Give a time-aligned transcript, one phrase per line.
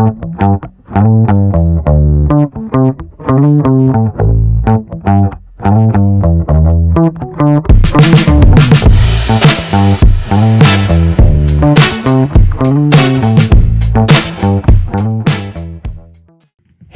[0.00, 0.06] Hey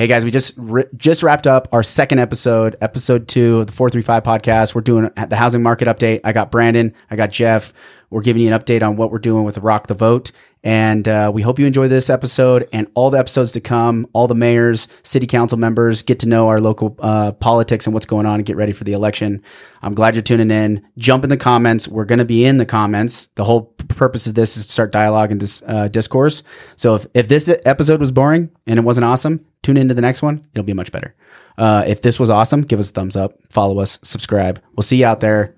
[0.07, 0.59] guys, we just
[0.97, 4.75] just wrapped up our second episode, episode two of the four three five podcast.
[4.75, 6.21] We're doing the housing market update.
[6.25, 7.75] I got Branden, I got Jeff.
[8.09, 10.33] We're giving you an update on what we're doing with Rock the Vote,
[10.65, 14.09] and uh, we hope you enjoy this episode and all the episodes to come.
[14.15, 18.07] All the mayors, city council members get to know our local uh, politics and what's
[18.07, 19.43] going on and get ready for the election.
[19.83, 20.83] I'm glad you're tuning in.
[20.97, 21.87] Jump in the comments.
[21.87, 23.29] We're going to be in the comments.
[23.35, 26.43] The whole purpose of this is to start dialogue and dis- uh, discourse.
[26.77, 30.23] So if, if this episode was boring and it wasn't awesome, tune into the next
[30.23, 30.47] one.
[30.55, 31.15] It'll be much better.
[31.59, 34.63] Uh, if this was awesome, give us a thumbs up, follow us, subscribe.
[34.75, 35.55] We'll see you out there.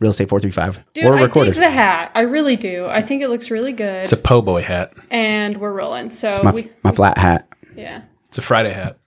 [0.00, 1.54] Real estate 435 Dude, or I recorded.
[1.54, 2.10] dig the hat.
[2.14, 2.86] I really do.
[2.86, 4.02] I think it looks really good.
[4.02, 4.92] It's a po' boy hat.
[5.10, 6.10] and we're rolling.
[6.10, 7.48] So my, we, my flat hat.
[7.76, 8.02] yeah.
[8.28, 8.98] It's a Friday hat.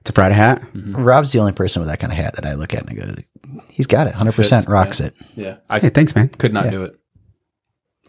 [0.00, 0.62] It's a Friday hat.
[0.72, 0.96] Mm-hmm.
[0.96, 2.94] Rob's the only person with that kind of hat that I look at and I
[2.94, 3.14] go,
[3.70, 5.06] he's got it, hundred Fits, percent rocks yeah.
[5.06, 5.14] it.
[5.36, 6.30] Yeah, I Hey, thanks, man.
[6.30, 6.70] could not Yeah.
[6.70, 6.96] do it.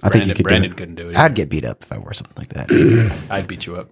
[0.01, 1.17] I think you Branden, could Branden do couldn't do it.
[1.17, 3.27] I'd get beat up if I wore something like that.
[3.29, 3.89] I'd beat you up.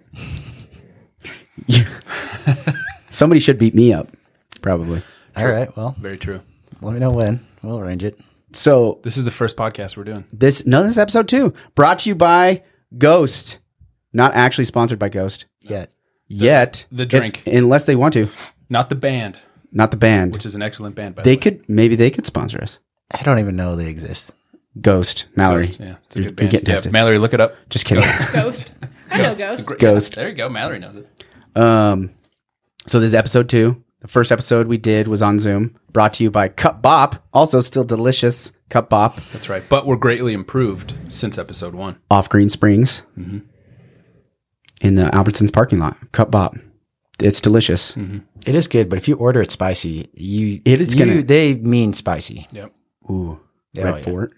[1.67, 1.87] it.
[3.09, 4.09] Somebody should beat me up,
[4.61, 5.01] probably.
[5.35, 6.41] All right, well, Very true.
[6.81, 7.45] let me know when.
[7.63, 8.19] We'll arrange it.
[8.53, 10.25] So This is the first podcast we're doing.
[10.31, 12.63] this no, this is episode two, brought to you by
[12.97, 13.59] Ghost,
[14.13, 15.91] not actually sponsored by Ghost Yet.
[16.27, 16.85] yet.
[16.91, 17.43] the if- drink.
[17.45, 18.29] unless they want to,
[18.69, 19.39] Not the band,
[19.71, 20.33] not the band.
[20.33, 21.15] which is an excellent band.
[21.15, 21.41] By they the way.
[21.57, 22.79] could maybe they could sponsor us.
[23.11, 24.31] I don't even know they exist.
[24.79, 25.63] Ghost, Mallory.
[25.65, 26.91] Ghost, Yeah, it's a You're- good you're getting Yeah, tested.
[26.93, 27.55] Mallory, look it up.
[27.69, 28.03] Just kidding.
[28.33, 28.73] Ghost.
[29.11, 29.65] I know Ghost.
[29.65, 30.15] Great- Ghost.
[30.15, 30.49] yeah, there you go.
[30.49, 31.09] Mallory knows it.
[31.59, 32.11] Um,
[32.85, 33.83] so this is episode two.
[34.01, 37.61] The first episode we did was on Zoom, brought to you by Cup Bop, also
[37.61, 39.63] still delicious Cup Bop That's right.
[39.67, 41.97] But we're greatly improved since episode one.
[42.11, 43.39] off Green Springs Mm-hmm.
[44.81, 45.97] in the Albertsons parking lot.
[46.11, 46.55] Cup Bop,
[47.19, 47.93] it's delicious.
[47.95, 48.19] Mm-hmm.
[48.45, 51.55] It is good, but if you order it spicy, you It is you- gonna- they
[51.55, 52.47] mean spicy.
[52.51, 52.71] Yep.
[53.09, 53.39] Ooh,
[53.79, 54.01] Oh, Red yeah.
[54.01, 54.31] Fort.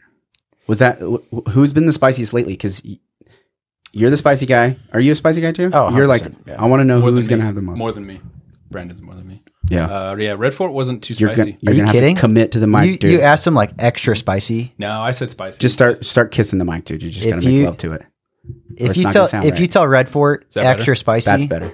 [0.67, 2.53] Was that wh- who's been the spiciest lately?
[2.53, 2.81] Because
[3.91, 4.77] you're the spicy guy.
[4.93, 5.69] Are you a spicy guy too?
[5.73, 6.61] Oh, you're like yeah.
[6.61, 7.79] I want to know More who's gonna have the most.
[7.79, 8.21] More than me.
[8.69, 9.41] Branden's more than me.
[9.69, 11.51] Yeah, Uh, yeah, Red Fort wasn't too you're spicy.
[11.51, 12.15] gonna you're Are you gonna kidding?
[12.15, 13.11] have to commit to the mic, You, dude.
[13.11, 14.73] you asked them like extra spicy.
[14.77, 15.59] no, I said spicy.
[15.59, 17.01] just start start kissing the mic, dude.
[17.03, 18.03] You just If gotta make you- love to it.
[18.77, 19.61] If it's you not tell gonna sound if right.
[19.61, 20.95] you tell Red Fort that extra better?
[20.95, 21.73] spicy, That's better.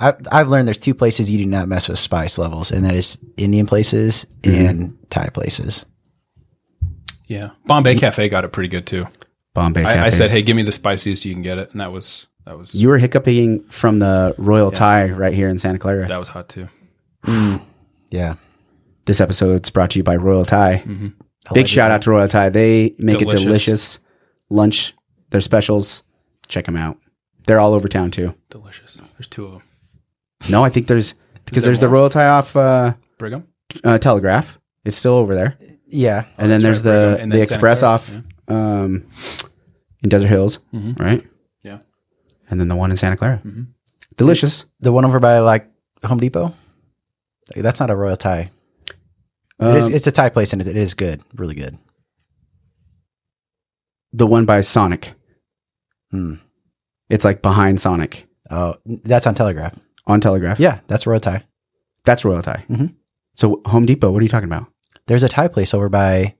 [0.00, 2.94] I, I've learned there's two places you do not mess with spice levels, and that
[2.94, 4.66] is Indian places Mm-hmm.
[4.66, 5.86] and Thai places.
[7.28, 7.50] yeah.
[7.66, 9.06] Bombay Cafe got it pretty good too.
[9.54, 9.84] Bombay.
[9.84, 10.16] I, I cafes.
[10.16, 12.74] said, hey, give me the spiciest you can get it, and that was that was
[12.74, 16.06] You were hiccuping from the Royal Thai right here in Santa Clara.
[16.08, 16.68] that was hot too.
[18.10, 18.34] Yeah,
[19.06, 20.84] This episode's brought to you by Royal Thai.
[21.52, 22.48] Big shout out to Royal Thai.
[22.48, 23.40] They make Delicious.
[23.40, 23.98] a delicious
[24.50, 24.94] lunch.
[25.30, 26.02] Their specials.
[26.46, 26.96] Check them out.
[27.46, 28.34] They're all over town too.
[28.50, 29.00] Delicious.
[29.18, 29.62] There's two of them.
[30.48, 31.14] No, I think there's
[31.44, 31.88] because there there's the?
[31.88, 33.46] Royal Thai off uh, Brigham.
[33.82, 34.58] uh, Telegraph.
[34.84, 36.26] It's still over there, yeah.
[36.38, 37.20] and then there's right, the Brigham.
[37.22, 38.16] And the then Express Clara, off
[38.48, 39.06] um,
[40.02, 40.98] in Desert Hills, Mhm.
[41.00, 41.26] right?
[41.62, 41.78] Yeah.
[42.50, 43.40] And then the one in Santa Clara.
[43.44, 43.68] Mhm.
[44.18, 44.66] Delicious.
[44.80, 45.66] The one over by like
[46.04, 46.54] Home Depot.
[47.56, 48.50] That's not a Royal Thai.
[49.60, 51.78] It is, Um, it's a Thai place, and it, it is good, really good.
[54.12, 55.14] the one by Sonic.
[56.10, 56.34] Hmm.
[57.10, 59.74] It's like behind Sonic Oh, that's on Telegraph.
[60.06, 60.60] on Telegraph.
[60.60, 61.42] Yeah, that's Royal Thai.
[62.04, 62.64] That's Royal Thai.
[62.70, 62.94] Mhm.
[63.34, 64.66] So Home Depot, what are you talking about?
[65.06, 66.34] There's a Thai place over by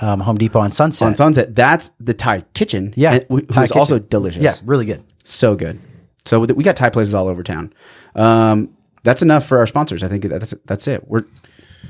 [0.00, 1.08] um, Home Depot on Sunset.
[1.08, 2.92] On Sunset, that's the Thai kitchen.
[2.96, 4.42] Yeah, and wh- Thai who's also delicious.
[4.42, 5.02] yeah, really good.
[5.24, 5.80] so good.
[6.24, 7.72] So we got Thai places all over town.
[8.14, 10.02] Um, that's enough for our sponsors.
[10.02, 11.06] I think that's that's it.
[11.08, 11.24] We're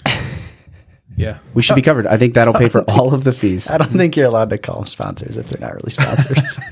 [1.16, 1.38] Yeah.
[1.52, 2.06] we should be covered.
[2.06, 3.68] I think that'll pay for all of the fees.
[3.68, 6.58] I don't think you're allowed to call them sponsors if they're not really sponsors.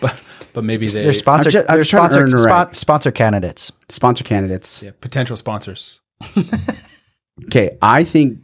[0.00, 0.14] But
[0.52, 1.48] but maybe they they're sponsor.
[1.48, 2.76] I'm ju- I'm they're trying to sponsor, earn the spo- right.
[2.76, 3.72] sponsor candidates.
[3.88, 4.82] Sponsor candidates.
[4.82, 6.00] yeah, potential sponsors.
[7.46, 8.38] Okay, I think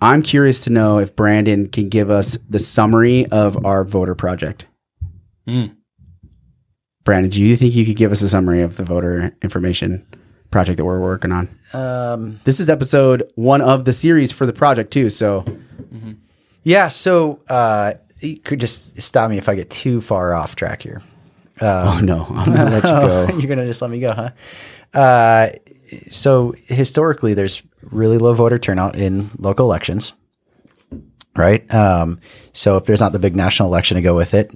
[0.00, 4.66] I'm curious to know if Branden can give us the summary of our voter project.
[5.48, 5.76] Mm.
[7.04, 10.06] Branden, do you think you could give us a summary of the voter information
[10.56, 11.50] project that we're working on?
[11.74, 15.10] Um, This is episode one of the series for the project too.
[15.10, 15.44] So
[16.62, 16.88] yeah.
[16.88, 21.02] So uh, you could just stop me if I get too far off track here.
[21.60, 23.28] Oh no, I'm gonna let you go.
[23.38, 24.30] You're gonna just let me go, huh?
[24.98, 25.50] Uh,
[26.08, 30.14] so historically, there's really low voter turnout in local elections,
[31.36, 31.62] right?
[31.74, 32.18] Um,
[32.54, 34.50] so if there's not the big national election to go with it,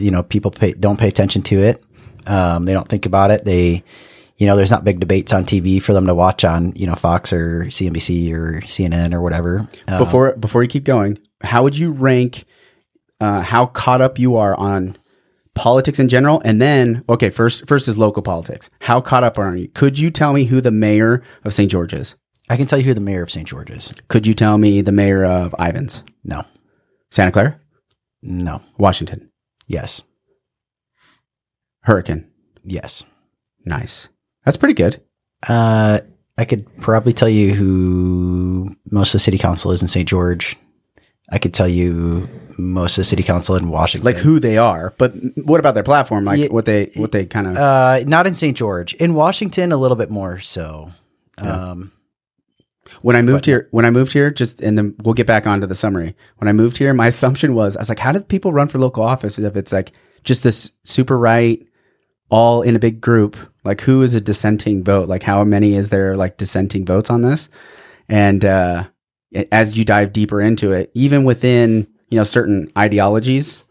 [0.00, 1.84] you know, people pay, don't pay attention to it.
[2.26, 3.44] Um, they don't think about it.
[3.44, 3.84] They,
[4.38, 6.94] you know, there's not big debates on TV for them to watch on, you know,
[6.94, 9.68] Fox or CNBC or CNN or whatever.
[9.86, 12.44] Uh, Before before you keep going, how would you rank
[13.20, 14.96] uh, how caught up you are on
[15.54, 18.70] politics in general, and then okay, first first is local politics.
[18.80, 19.66] How caught up are you?
[19.68, 21.68] Could you tell me who the mayor of St.
[21.70, 22.14] George is?
[22.48, 23.46] I can tell you who the mayor of St.
[23.46, 23.92] George is.
[24.06, 26.02] Could you tell me the mayor of Ivins?
[26.24, 26.44] No.
[27.10, 27.58] Santa Clara,
[28.22, 28.62] No.
[28.78, 29.30] Washington,
[29.66, 30.02] Yes.
[31.82, 32.26] Hurricane.
[32.64, 33.04] Yes.
[33.64, 34.08] Nice.
[34.48, 34.98] That's pretty good.
[35.46, 36.00] Uh,
[36.38, 40.08] I could probably tell you who most of the city council is in St.
[40.08, 40.56] George.
[41.30, 44.06] I could tell you most of the city council in Washington.
[44.06, 45.12] Like who they are, but
[45.44, 46.24] what about their platform?
[46.24, 46.46] Like Yeah.
[46.46, 48.56] what they what they kind of Uh, not in St.
[48.56, 48.94] George.
[48.94, 50.92] In Washington, a little bit more so.
[51.36, 51.92] Um,
[53.02, 55.66] when I moved here, when I moved here, just and then we'll get back onto
[55.66, 56.16] the summary.
[56.38, 58.78] When I moved here, my assumption was I was like, how did people run for
[58.78, 59.92] local office if it's like
[60.24, 61.67] just this super right,
[62.30, 63.36] all in a big group?
[63.64, 65.08] Like who is a dissenting vote?
[65.08, 67.48] Like how many is there like dissenting votes on this?
[68.08, 68.84] And uh,
[69.52, 73.64] as you dive deeper into it, even within you know certain ideologies,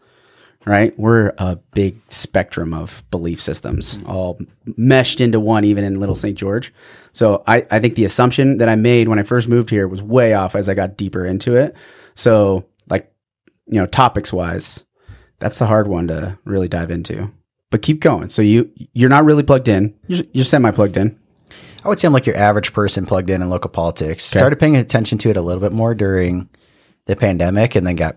[0.66, 0.96] right?
[0.98, 4.38] We're a big spectrum of belief systems, all
[4.76, 6.36] meshed into one, even in Little St.
[6.36, 6.72] George.
[7.12, 10.02] So I, I think the assumption that I made when I first moved here was
[10.02, 11.74] way off as I got deeper into it.
[12.14, 13.12] So, like,
[13.66, 14.84] you know, topics wise,
[15.38, 17.32] that's the hard one to really dive into.
[17.70, 18.28] But keep going.
[18.28, 19.94] So you you're not really plugged in.
[20.06, 21.18] You're, you're semi plugged in.
[21.84, 24.24] I would say I'm like your average person plugged in in local politics.
[24.24, 26.48] Started paying attention to it a little bit more during
[27.04, 28.16] the pandemic, and then got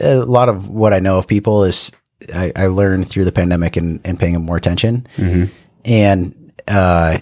[0.00, 1.92] a lot of what I know of people is
[2.32, 5.06] I, I learned through the pandemic and, and paying more attention.
[5.84, 7.18] And uh,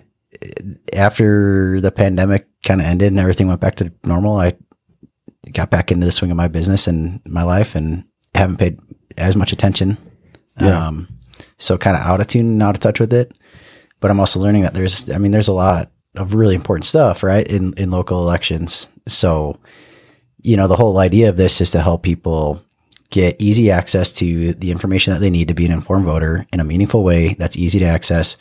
[0.92, 4.52] after the pandemic kind of ended and everything went back to normal, I
[5.52, 8.04] got back into the swing of my business and my life, and
[8.34, 8.78] haven't paid
[9.16, 9.98] as much attention.
[10.60, 10.86] Yeah.
[10.86, 11.08] Um,
[11.62, 13.32] so kind of out of tune, and out of touch with it
[14.02, 17.22] but I'm also learning that there's, I mean, there's a lot of really important stuff,
[17.22, 18.90] right, in in local elections.
[19.06, 19.58] So,
[20.42, 22.60] you know, the whole idea of this is to help people
[23.10, 26.60] get easy access to the information that they need to be an informed voter in
[26.60, 28.36] a meaningful way that's easy to access,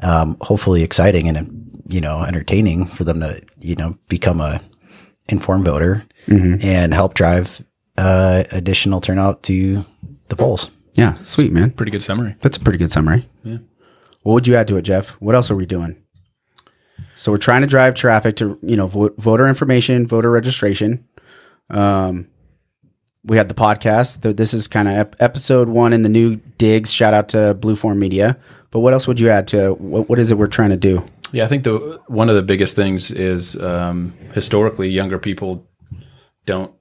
[0.00, 4.60] um, hopefully exciting and you know entertaining for them to you know become a
[5.28, 6.04] informed voter
[6.62, 7.64] and help drive
[7.96, 9.84] uh, additional turnout to
[10.28, 10.70] the polls.
[10.96, 11.70] Yeah, sweet man.
[11.72, 12.36] Pretty good summary.
[12.40, 13.28] That's a pretty good summary.
[13.44, 13.58] Yeah.
[14.22, 15.10] What would you add to it, Jeff?
[15.20, 16.02] What else are we doing?
[17.16, 21.06] So we're trying to drive traffic to you know vo- voter information, voter registration.
[21.70, 22.28] Um,
[23.24, 24.36] we had the podcast.
[24.36, 26.92] This is kind of ep- episode one in the new digs.
[26.92, 28.38] Shout out to Blueform Media.
[28.70, 31.04] But what else would you add to what, what is it we're trying to do?
[31.32, 35.66] Yeah, I think the one of the biggest things is um, historically younger people
[36.46, 36.72] don't.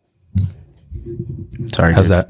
[1.68, 2.18] Sorry, How's dude.
[2.18, 2.30] that?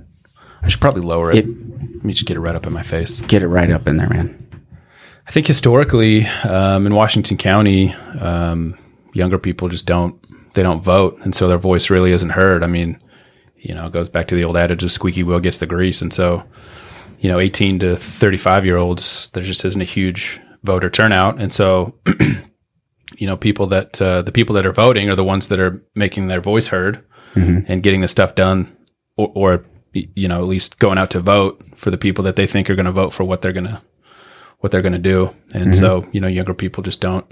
[0.65, 1.37] I should probably lower it.
[1.37, 3.21] It- Let me just get it right up in my face.
[3.21, 4.41] Get it right up in there, man.
[5.27, 8.77] I think historically um, in Washington County, um,
[9.13, 10.15] younger people just don't
[10.53, 12.63] they don't vote, and so their voice really isn't heard.
[12.63, 13.01] I mean,
[13.57, 16.01] you know, it goes back to the old adage: "The squeaky wheel gets the grease,"
[16.01, 16.43] and so
[17.19, 21.51] you know, 18 to 35 year olds, there just isn't a huge voter turnout, and
[21.51, 21.95] so
[23.17, 25.83] you know, people that uh, the people that are voting are the ones that are
[25.95, 27.03] making their voice heard
[27.67, 28.77] and getting the stuff done,
[29.17, 29.65] or, or
[29.95, 32.75] you know, at least going out to vote for the people that they think are
[32.75, 33.81] going to vote for what they're going to
[34.59, 35.33] what they're going to do.
[35.53, 37.25] And so, you know, younger people just don't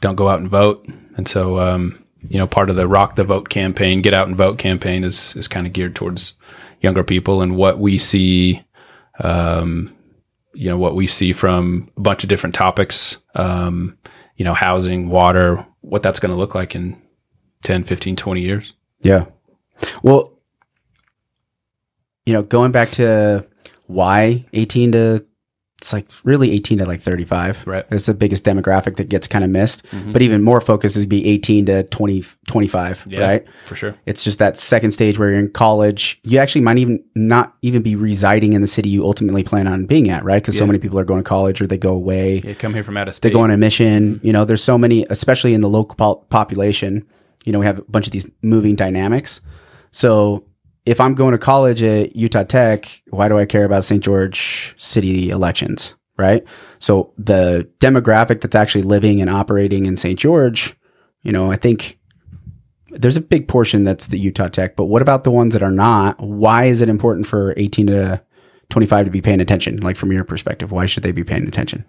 [0.00, 0.86] don't go out and vote.
[1.16, 4.36] And so, um, you know, part of the Rock the Vote campaign, Get Out and
[4.36, 6.34] Vote campaign is is kind of geared towards
[6.80, 8.64] younger people and what we see.
[9.20, 9.92] Um,
[10.52, 13.98] you know what we see from a bunch of different topics um,
[14.36, 17.00] you know housing water what that's going to look like in
[17.64, 18.72] 10 15 20 years
[19.02, 19.26] Yeah.
[20.02, 20.35] Well,
[22.26, 23.46] you know, going back to
[23.86, 25.26] why 18 to
[25.78, 27.66] it's like really 18 to like 35.
[27.66, 27.84] Right.
[27.90, 29.84] It's the biggest demographic that gets kind of missed.
[29.86, 30.12] Mm-hmm.
[30.12, 33.44] But even more focus is be 18 to 20 25, right?
[33.66, 36.18] for sure It's just that second stage where you're in college.
[36.22, 39.84] You actually might even not even be residing in the city you ultimately plan on
[39.84, 40.42] being at, right?
[40.42, 42.82] Because so many people are going to college or they go away they come here
[42.82, 43.28] from out of state.
[43.28, 44.18] they go on a mission.
[44.22, 47.04] You know, there's so many, especially in the local pol- population.
[47.44, 49.42] You know, we have a bunch of these moving dynamics.
[49.90, 50.46] So
[50.86, 54.02] if I'm going to college at Utah Tech, why do I care about St.
[54.02, 55.94] George City elections?
[56.16, 56.44] Right.
[56.78, 60.18] So the demographic that's actually living and operating in St.
[60.18, 60.74] George,
[61.22, 61.98] you know, I think
[62.90, 65.70] there's a big portion that's the Utah Tech, but what about the ones that are
[65.70, 66.18] not?
[66.20, 68.22] Why is it important for 18 to
[68.70, 69.78] 25 to be paying attention?
[69.80, 71.84] Like from your perspective, why should they be paying attention?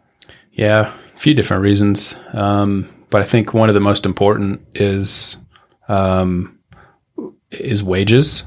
[0.52, 2.16] Yeah, a few different reasons.
[2.34, 5.38] Um, but I think one of the most important is
[5.88, 6.60] um,
[7.52, 8.44] is wages,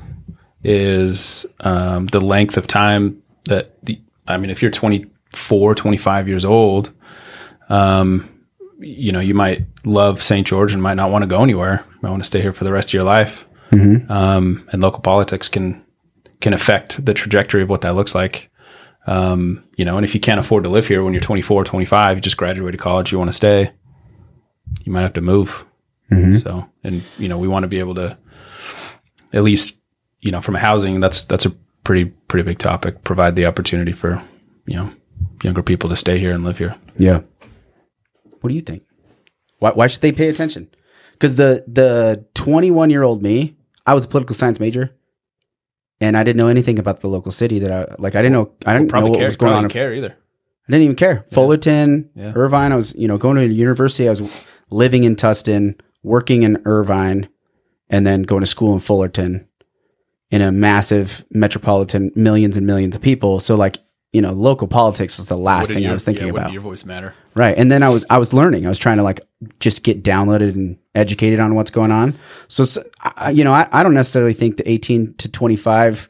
[0.62, 4.00] is um, the length of time that the.
[4.26, 6.92] I mean, if you're 24, 25 years old,
[7.68, 8.28] um,
[8.78, 10.46] you know, you might love St.
[10.46, 11.84] George and might not want to go anywhere.
[11.90, 13.46] You might want to stay here for the rest of your life.
[14.08, 15.84] Um, and local politics can
[16.40, 18.50] can affect the trajectory of what that looks like.
[19.06, 22.16] Um, you know, and if you can't afford to live here when you're 24, 25,
[22.16, 23.72] you just graduated college, you want to stay,
[24.84, 25.64] you might have to move.
[26.38, 28.16] So, and you know, we want to be able to
[29.32, 29.78] at least,
[30.20, 31.50] you know, from housing, that's that's a
[31.84, 33.04] pretty pretty big topic.
[33.04, 34.22] Provide the opportunity for
[34.66, 34.90] you know
[35.42, 36.76] younger people to stay here and live here.
[36.96, 37.20] Yeah.
[38.40, 38.82] What do you think?
[39.58, 40.68] Why, why should they pay attention?
[41.12, 44.90] Because the the 21 year old me, I was a political science major,
[46.00, 48.16] and I didn't know anything about the local city that I like.
[48.16, 48.52] I didn't know.
[48.66, 49.68] I didn't know Probably what care, was going on.
[49.68, 50.16] care either.
[50.68, 51.26] I didn't even care.
[51.32, 52.32] Fullerton, Yeah.
[52.36, 52.72] Irvine.
[52.72, 54.06] I was, you know, going to university.
[54.06, 57.28] I was living in Tustin, working in Irvine,
[57.88, 59.48] and then going to school in Fullerton
[60.30, 63.40] in a massive metropolitan, millions and millions of people.
[63.40, 63.78] So like,
[64.12, 66.52] you know, local politics was the last Wouldn't thing I was thinking yeah, about.
[66.52, 67.14] Your voice matter.
[67.34, 67.56] Right.
[67.56, 68.66] And then I was I was learning.
[68.66, 69.20] I was trying to like
[69.60, 72.16] just get downloaded and educated on what's going on.
[72.48, 76.08] So, s I you know, I, I don't necessarily think the 18 to 25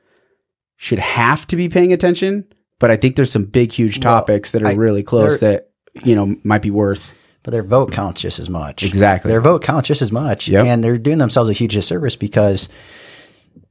[0.76, 2.46] should have to be paying attention,
[2.78, 5.70] but I think there's some big huge Well, topics that are I- really close that
[6.04, 7.12] you know might be worth.
[7.42, 8.82] but their vote counts just as much.
[8.82, 9.30] Exactly.
[9.30, 10.48] Their vote counts just as much.
[10.48, 10.64] Yep.
[10.66, 12.74] And they're doing themselves a huge disservice because, y-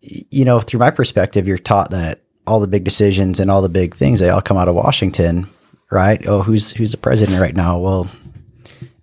[0.02, 3.70] you know, through my perspective, you're taught that all the big decisions and all the
[3.70, 5.48] big things, they all come out of Washington,
[5.92, 6.26] right?
[6.28, 7.80] Oh, who's, who's the president right now?
[7.80, 8.10] Well,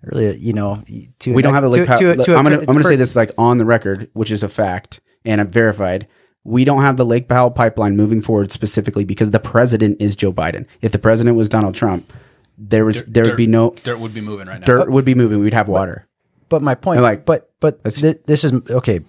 [0.03, 0.83] really, you know,
[1.19, 1.87] to We don't have a to- lake.
[1.87, 4.31] pow- to- to a- I'm gonna I'm gonna say this like on the record, which
[4.31, 6.07] is a fact and I'm verified.
[6.43, 10.31] We don't have the Lake Powell pipeline moving forward specifically because the president is Joe
[10.31, 10.65] Biden.
[10.81, 12.13] If the president was Donald Trump,
[12.57, 14.65] there was there would dirt- be no Dirt would be moving right now.
[14.65, 15.39] dirt would be moving.
[15.39, 16.07] We'd have water.
[16.49, 19.01] But my point, like, but but that's- th- this is okay.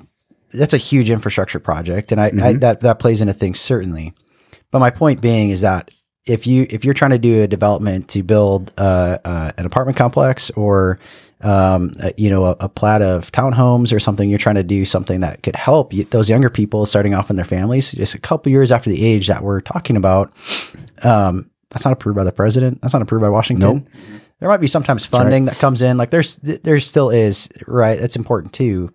[0.53, 2.59] That's a huge infrastructure project, and I, I Mm-hmm.
[2.61, 4.15] that that plays into things certainly.
[4.71, 5.91] But my point being is that
[6.27, 9.97] if you if you're trying to do a development to build uh, uh, an apartment
[9.97, 10.99] complex or
[11.41, 14.85] um, uh, you know a, a plat of townhomes or something, you're trying to do
[14.85, 18.19] something that could help you, those younger people starting off in their families just a
[18.21, 20.33] couple years after the age that we're talking about.
[21.03, 22.81] Um, that's not approved by the president.
[22.83, 23.89] That's not approved by Washington.
[24.41, 25.97] There might be sometimes funding that comes in.
[25.97, 27.99] Like there's there still is right.
[28.01, 28.93] That's important too.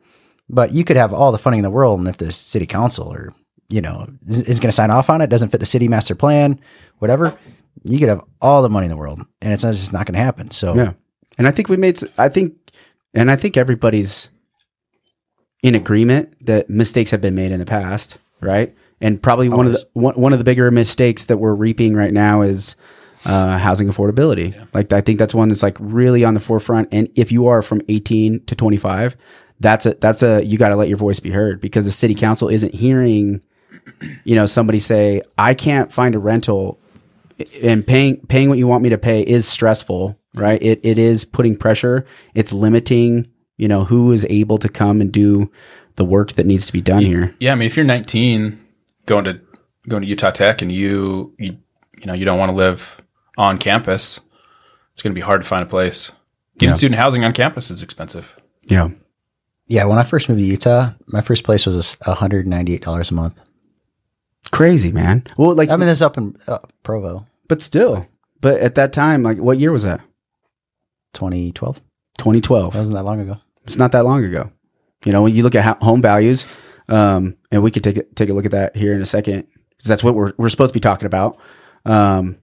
[0.54, 3.08] But you could have all the funding in the world, and if the city council
[3.08, 3.34] or
[3.70, 6.16] you know is, is going to sign off on it, doesn't fit the city master
[6.16, 6.60] plan,
[7.00, 7.38] whatever,
[7.84, 10.14] you could have all the money in the world, and it's not, just not going
[10.14, 10.52] to happen.
[10.52, 10.94] So Yeah.
[11.38, 12.54] And I think we made, I think,
[13.16, 14.30] and I think everybody's
[15.64, 18.76] in agreement that mistakes have been made in the past, right?
[19.02, 22.14] And probably one of the one, one of the bigger mistakes that we're reaping right
[22.14, 22.76] now is
[23.26, 24.56] uh, housing affordability.
[24.74, 26.90] Like I think that's one that's like really on the forefront.
[26.92, 29.18] And if you are from 18 to 25,
[29.60, 32.16] that's a that's a you got to let your voice be heard because the city
[32.16, 33.42] council isn't hearing,
[34.24, 36.80] you know, somebody say I can't find a rental
[37.62, 40.62] and paying paying what you want me to pay is stressful, right?
[40.62, 42.06] It it is putting pressure.
[42.34, 45.52] It's limiting, you know, who is able to come and do
[45.96, 47.36] the work that needs to be done here.
[47.40, 48.60] Yeah, I mean, if you're 19,
[49.06, 49.40] going to
[49.88, 51.58] going to Utah Tech, and you you
[52.00, 53.02] you know you don't want to live
[53.38, 54.20] on campus,
[54.94, 56.12] it's going to be hard to find a place.
[56.58, 56.78] Getting Yeah.
[56.78, 58.36] student housing on campus is expensive.
[58.68, 58.90] Yeah.
[59.74, 62.84] Yeah, when I first moved to Utah, my first place was one hundred ninety eight
[62.84, 63.42] dollars a month.
[64.52, 65.24] Crazy, man.
[65.36, 68.08] Well, like I mean, this up in uh, Provo, but still.
[68.40, 70.00] But at that time, like what year was that?
[71.14, 71.82] twenty twelve.
[72.20, 72.74] 2012.
[72.74, 73.38] That wasn't that long ago.
[73.64, 74.52] It's not that long ago.
[75.06, 76.46] You know, when you look at home values,
[76.88, 79.48] um, and we could take a, take a look at that here in a second,
[79.72, 81.40] because that's what we're we're supposed to be talking about.
[81.84, 82.38] Um,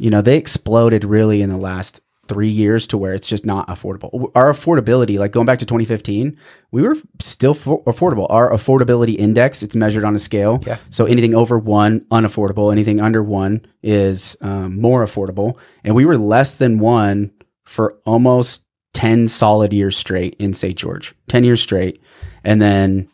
[0.00, 2.00] you know, they exploded really in the last
[2.30, 4.30] three years to where it's just not affordable.
[4.36, 6.38] Our affordability, like going back to 2015,
[6.70, 8.28] we were still fo- affordable.
[8.30, 10.60] Our affordability index, it's measured on a scale.
[10.64, 10.78] Yeah.
[10.90, 12.70] So anything over one, unaffordable.
[12.70, 15.58] Anything under one is um, more affordable.
[15.82, 17.32] And we were less than one
[17.64, 18.62] for almost
[18.94, 20.78] 10 solid years straight in St.
[20.78, 22.00] George, 10 years straight.
[22.44, 23.08] And then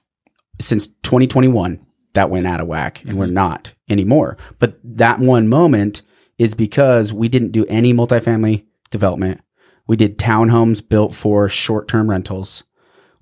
[0.61, 1.80] since 2021,
[2.12, 4.37] that went out of whack and we're not anymore.
[4.58, 6.02] But that one moment
[6.37, 9.40] is because we didn't do any multifamily development.
[9.86, 12.64] We did townhomes built for short term rentals.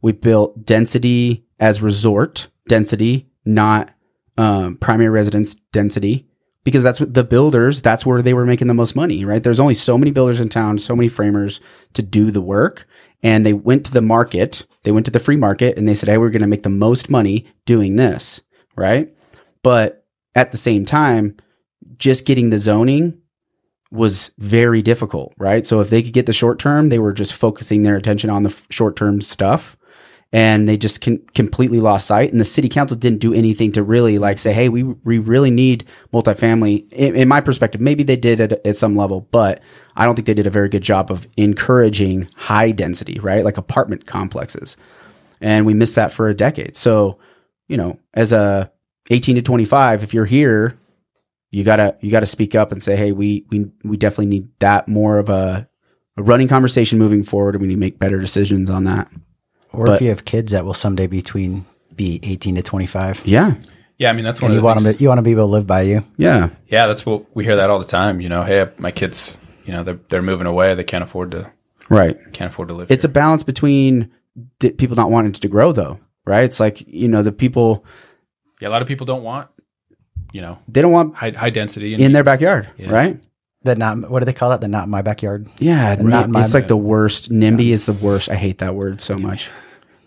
[0.01, 3.91] We built density as resort density, not
[4.37, 6.27] um, primary residence density,
[6.65, 9.43] because that's what the builders, that's where they were making the most money, right?
[9.43, 11.61] There's only so many builders in town, so many framers
[11.93, 12.87] to do the work.
[13.23, 16.09] And they went to the market, they went to the free market and they said,
[16.09, 18.43] Hey, we're going to make the most money doing this,
[18.77, 19.15] right?
[19.63, 20.05] But
[20.35, 21.37] at the same time,
[21.97, 23.21] just getting the zoning
[23.95, 25.65] was very difficult, right?
[25.65, 28.43] So if they could get the short term, they were just focusing their attention on
[28.43, 29.77] the short term stuff
[30.35, 32.33] and they just con- completely lost sight.
[32.33, 35.51] And the city council didn't do anything to really like say, "Hey, we we really
[35.51, 39.63] need multifamily." In, in my perspective, maybe they did it at some level, but
[39.95, 43.45] I don't think they did a very good job of encouraging high density, right?
[43.45, 44.77] Like apartment complexes,
[45.41, 46.77] and we missed that for a decade.
[46.77, 47.19] So,
[47.69, 48.73] you know, as a
[49.11, 50.77] 18 to 25, if you're here,
[51.55, 54.89] You gotta you gotta speak up and say, hey, we we we definitely need that
[54.89, 55.69] more of a,
[56.17, 59.09] a running conversation moving forward, and we need to make better decisions on that.
[59.73, 63.55] Or But- if you have kids that will someday between be 18 to 25, Yeah,
[63.99, 64.85] Yeah, I mean that's one and of you the want things.
[64.87, 66.05] them to, you want to be able to live by you.
[66.17, 68.21] yeah, yeah, that's what we hear that all the time.
[68.21, 70.75] You know, hey, my kids, you know, they're they're moving away.
[70.75, 71.53] They can't afford to
[71.89, 72.17] right.
[72.33, 72.91] can't afford to live.
[72.91, 74.11] It's a balance between
[74.59, 76.43] the people not wanting to grow, though, right?
[76.45, 77.85] It's like you know the people
[78.61, 79.49] yeah, a lot of people don't want,
[80.35, 82.91] you know, they don't want high high density and in their backyard, Yeah.
[82.91, 83.21] right?
[83.63, 84.61] That not what do they call that?
[84.61, 85.49] The not my backyard.
[85.59, 87.31] Yeah, not not my it's like the worst.
[87.31, 88.29] NIMBY is the worst.
[88.29, 89.49] I hate that word so much.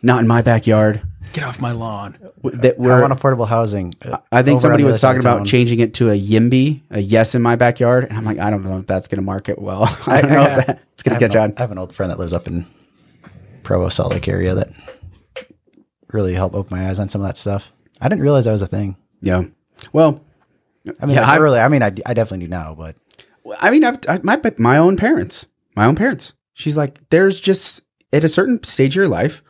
[0.03, 1.01] Not in my backyard.
[1.33, 2.17] get off my lawn.
[2.43, 3.95] That I we're, want affordable housing.
[4.03, 5.45] uh, I think somebody was talking about town.
[5.45, 8.63] changing it to a YIMBY, a yes in my backyard, and I'm like, I don't
[8.63, 9.83] know if that's going to market well.
[10.07, 11.53] I don't know if that's I going to catch an on.
[11.57, 12.65] I have an old friend that lives up in
[13.63, 14.69] Provo, Salt Lake area that
[16.13, 17.71] really helped open my eyes on some of that stuff.
[17.99, 18.95] I didn't realize that was a thing.
[19.21, 19.45] Yeah.
[19.93, 20.21] Well,
[20.99, 21.59] I mean, Yeah, like, I- early.
[21.59, 22.95] I mean, I, I definitely do now, but
[23.59, 26.33] I mean, I've, I, my my own parents, my own parents.
[26.53, 27.81] She's like, there's just
[28.11, 29.43] at a certain stage of your life,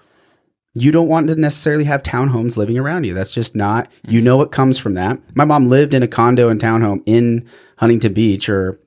[0.74, 3.14] you don't want to necessarily have townhomes living around you.
[3.14, 3.90] That's just not.
[4.04, 4.26] You mm-hmm.
[4.26, 5.20] know what comes from that.
[5.36, 8.80] My mom lived in a condo and townhome in Huntington Beach, or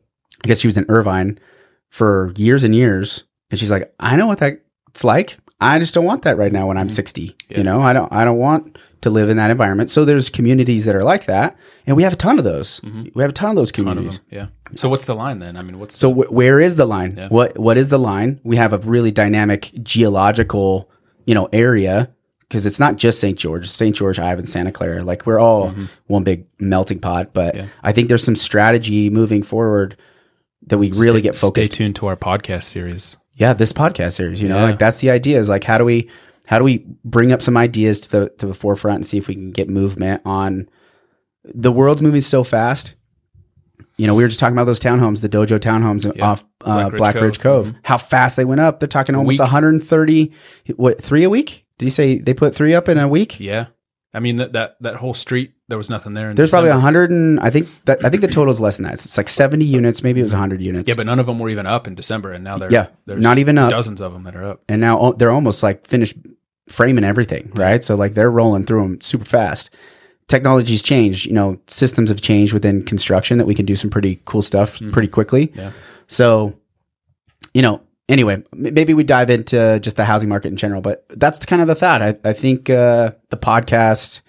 [0.44, 1.38] I guess she was in Irvine
[1.88, 5.38] for years and years, and she's like, I know what that's like.
[5.60, 7.36] I just don't want that right now when I'm 60.
[7.48, 9.90] You know, I don't I don't want to live in that environment.
[9.90, 12.80] So there's communities that are like that, and we have a ton of those.
[13.14, 14.20] We have a ton of those One of communities.
[14.30, 14.46] Yeah.
[14.76, 15.56] So what's the line then?
[15.56, 17.14] I mean, what's So wh- where is the line?
[17.16, 17.28] Yeah.
[17.28, 18.40] What what is the line?
[18.44, 20.90] We have a really dynamic geological,
[21.26, 23.38] you know, area because it's not just St.
[23.38, 23.94] George, St.
[23.94, 25.02] George, Ivan, Santa Clara.
[25.04, 25.72] Like we're all
[26.08, 27.32] one big melting pot.
[27.32, 27.64] But Mm-hmm.
[27.64, 27.70] Yeah.
[27.82, 29.96] I think there's some strategy moving forward
[30.66, 31.72] that we really stay, get focused.
[31.72, 33.16] Stay tuned to our podcast series.
[33.40, 34.40] Yeah, this podcast series.
[34.42, 34.64] You know, Yeah.
[34.64, 35.38] like that's the idea.
[35.38, 36.08] Is like how do we
[36.46, 39.26] how do we bring up some ideas to the to the forefront and see if
[39.28, 40.68] we can get movement on
[41.44, 42.96] the world's moving so fast.
[43.96, 46.24] You know, we were just talking about those townhomes, the Dojo townhomes Yeah.
[46.24, 47.66] off uh, Black Ridge Black Ridge Cove.
[47.66, 47.74] Mm-hmm.
[47.76, 47.80] Cove.
[47.84, 48.78] How fast they went up!
[48.80, 49.40] They're talking almost week.
[49.40, 50.32] 130.
[50.76, 51.64] What three a week?
[51.78, 53.40] Did you say they put three up in a week?
[53.40, 53.66] Yeah.
[54.12, 56.30] I mean that that that whole street there was nothing there.
[56.30, 56.84] In There's probably December.
[56.84, 58.94] 100 and I think that I think the total is less than that.
[58.94, 60.02] It's like 70 units.
[60.02, 60.88] Maybe it was 100 units.
[60.88, 63.22] Yeah, but none of them were even up in December, and now they're Yeah, there's
[63.22, 63.70] not even up.
[63.70, 64.62] Dozens of them that are up.
[64.68, 66.16] and now they're almost like finished
[66.68, 67.82] framing everything, right?
[67.82, 69.70] So like they're rolling through them super fast.
[70.28, 74.20] Technology's changed, you know, systems have changed within construction that we can do some pretty
[74.26, 75.52] cool stuff pretty quickly.
[75.56, 75.72] Yeah.
[76.06, 76.56] So,
[77.52, 81.44] you know, anyway, maybe we dive into just the housing market in general, but that's
[81.46, 82.02] kind of the thought.
[82.02, 84.20] I, I think uh, the podcast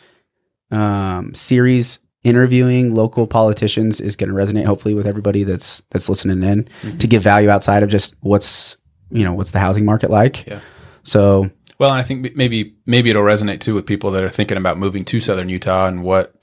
[0.71, 6.43] um, series interviewing local politicians is going to resonate hopefully with everybody that's that's listening
[6.43, 6.97] in Mm-hmm.
[6.99, 8.77] to give value outside of just what's
[9.10, 10.45] you know what's the housing market like.
[10.47, 10.60] Yeah.
[11.03, 14.57] So Well, and I think maybe maybe it'll resonate too with people that are thinking
[14.57, 16.36] about moving to Southern Utah and what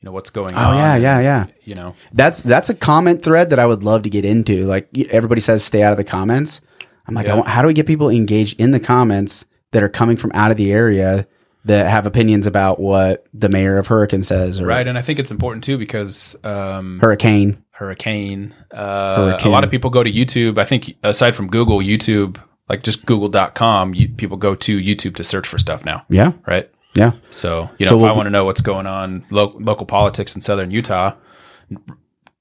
[0.00, 0.76] you know what's going oh on.
[0.76, 4.10] yeah yeah yeah You know, that's that's a comment thread that I would love to
[4.10, 4.66] get into.
[4.66, 6.60] Like everybody says, stay out of the comments.
[7.06, 7.34] I'm like, I Yeah.
[7.36, 10.50] want- how do we get people engaged in the comments that are coming from out
[10.50, 11.26] of the area
[11.66, 14.86] that have opinions about what the mayor of Hurricane says or right?
[14.86, 17.62] And I think it's important too because um, Hurricane?
[17.70, 18.54] hurricane.
[18.70, 19.48] Uh, Hurricane.
[19.48, 20.58] A lot of people go to YouTube.
[20.58, 22.36] I think aside from Google, YouTube,
[22.68, 26.70] like just Google.com, you, people go to YouTube to search for stuff now, Yeah, right?
[26.94, 27.12] yeah.
[27.30, 29.86] So you know, So if we'll I want to know what's going on lo- local
[29.86, 31.14] politics in Southern Utah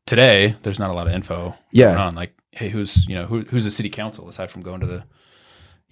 [0.06, 1.88] today, there's not a lot of info Yeah.
[1.88, 2.16] going on.
[2.16, 5.04] Like, hey, who's you know who, who's the city council aside from going to the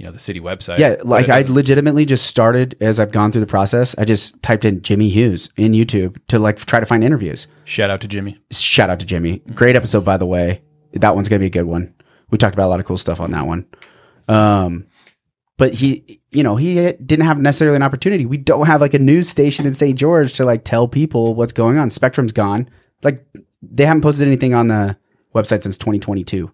[0.01, 0.79] you know the city website?
[0.79, 3.93] Yeah, like I legitimately just started as I've gone through the process.
[3.99, 7.45] I just typed in Jimmy Hughes in YouTube to like try to find interviews.
[7.65, 8.39] shout out to Jimmy.
[8.49, 9.43] Shout out to Jimmy.
[9.53, 10.63] Great episode, by the way.
[10.93, 11.93] That one's gonna be a good one.
[12.31, 13.67] We talked about a lot of cool stuff on that one.
[14.27, 14.87] Um,
[15.57, 18.25] but he, you know, he didn't have necessarily an opportunity.
[18.25, 19.95] We don't have like a news station in St.
[19.95, 21.91] George to like tell people what's going on.
[21.91, 22.67] Spectrum's gone.
[23.03, 23.23] Like
[23.61, 24.97] they haven't posted anything on the
[25.35, 26.51] website since 2022.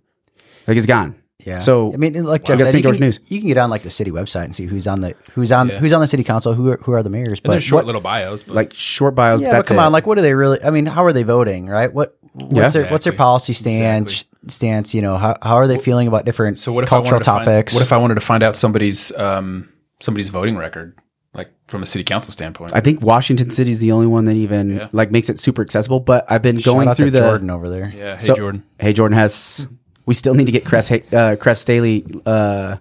[0.67, 1.15] Like it's gone.
[1.47, 1.57] Yeah.
[1.59, 2.47] So I mean, like Wow.
[2.47, 2.75] Jeff Got said, St.
[2.75, 3.19] you George can, News.
[3.31, 5.69] you can get on like the city website and see who's on the who's on
[5.69, 5.79] Yeah.
[5.79, 7.39] who's on the city council, who are, who are the mayors.
[7.39, 9.39] And But they're short what, little bios, but like short bios.
[9.41, 9.85] yeah, that's but come it.
[9.85, 10.61] on, like what are they really?
[10.63, 11.67] I mean, how are they voting?
[11.67, 11.91] Right?
[11.93, 12.81] What what's Yeah.
[12.81, 14.25] their what's their policy stance?
[14.47, 14.93] Stance?
[14.93, 17.23] You know, how how are they feeling about different so what if I cultural wanted
[17.23, 17.73] to find- topics?
[17.73, 20.97] what if I wanted to find out somebody's um, somebody's voting record,
[21.33, 22.71] like from a city council standpoint?
[22.75, 24.87] I think Washington City is the only one that even Yeah.
[24.91, 25.99] like makes it super accessible.
[25.99, 27.91] But I've been Shout going out through to the Jordan over there?
[27.95, 28.17] yeah.
[28.17, 28.63] Hey, So- Jordan.
[28.79, 29.65] Hey, Jordan has.
[30.07, 32.77] We still need to get Kress uh, Kress Staheli uh,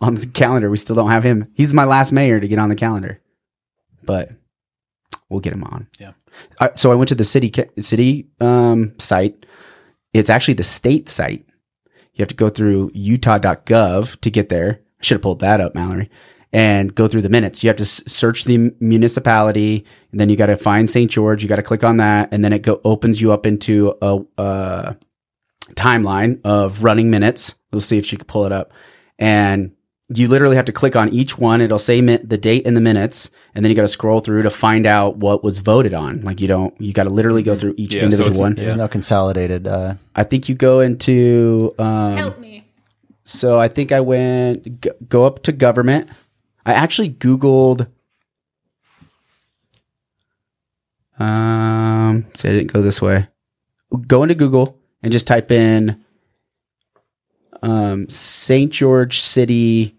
[0.00, 0.70] on the calendar.
[0.70, 1.50] We still don't have him.
[1.54, 3.20] He's my last mayor to get on the calendar,
[4.02, 4.30] but
[5.28, 5.88] we'll get him on.
[5.98, 6.12] Yeah.
[6.60, 9.44] I, so I went to the city city um, site.
[10.14, 11.44] It's actually the state site.
[12.14, 14.80] You have to go through utah.gov to get there.
[15.00, 16.10] I should have pulled that up, Mallory.
[16.52, 17.62] and go through the minutes.
[17.62, 21.10] You have to s- search the municipality, and then you got to find St.
[21.10, 21.42] George.
[21.42, 24.20] You got to click on that, and then it go opens you up into a,
[24.38, 24.96] a
[25.78, 27.54] timeline of running minutes.
[27.72, 28.72] We'll see if she can pull it up,
[29.18, 29.72] and
[30.14, 31.60] you literally have to click on each one.
[31.60, 34.42] It'll say mi- the date and the minutes, and then you got to scroll through
[34.44, 36.22] to find out what was voted on.
[36.22, 38.56] Like you don't, you got to literally go through each Yeah, so individual it's- one.
[38.56, 38.64] yeah.
[38.64, 39.66] There's no consolidated.
[39.66, 41.74] Uh, I think you go into.
[41.78, 42.64] Um, Help me.
[43.24, 46.08] so I think I went g- go up to government.
[46.64, 47.86] I actually Googled.
[51.18, 53.28] Um, see, I didn't go this way.
[54.06, 56.04] Go into Google and just type in
[57.62, 58.72] um, St.
[58.72, 59.96] George City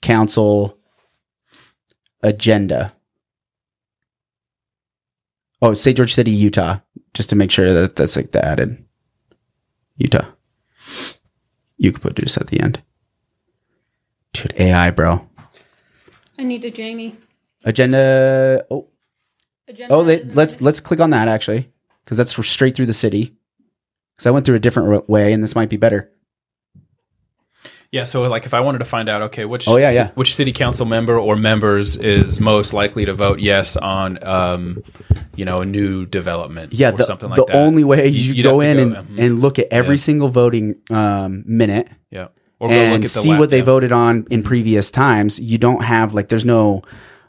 [0.00, 0.78] Council
[2.22, 2.92] agenda.
[5.60, 5.96] Oh, St.
[5.96, 6.80] George City, Utah,
[7.14, 8.84] just to make sure that that's like the added
[9.96, 10.26] Utah.
[11.76, 12.82] You could put Deuce at the end.
[14.32, 15.28] Dude, AI, bro.
[16.38, 17.16] I need a Jamie.
[17.64, 18.64] Agenda.
[18.70, 18.88] Oh,
[19.68, 20.00] Agenda oh.
[20.00, 21.70] let's let's click on that actually,
[22.04, 23.36] because that's for straight through the city.
[24.22, 26.08] Because I went through a different way, and this might be better.
[27.90, 30.10] Yeah, so like if I wanted to find out, okay, which Oh, yeah, yeah.
[30.14, 34.80] which city council member or members is most likely to vote yes on, um,
[35.34, 37.56] you know, a new development, Yeah, or the, something like the that.
[37.56, 39.18] only way you, You- go in to and, go, mhm.
[39.26, 40.02] and look at every Yeah.
[40.02, 42.28] single voting um, minute yeah,
[42.60, 43.64] or go and look at the see lap- what they yeah.
[43.64, 45.40] voted on in previous times.
[45.40, 46.82] You don't have like there's no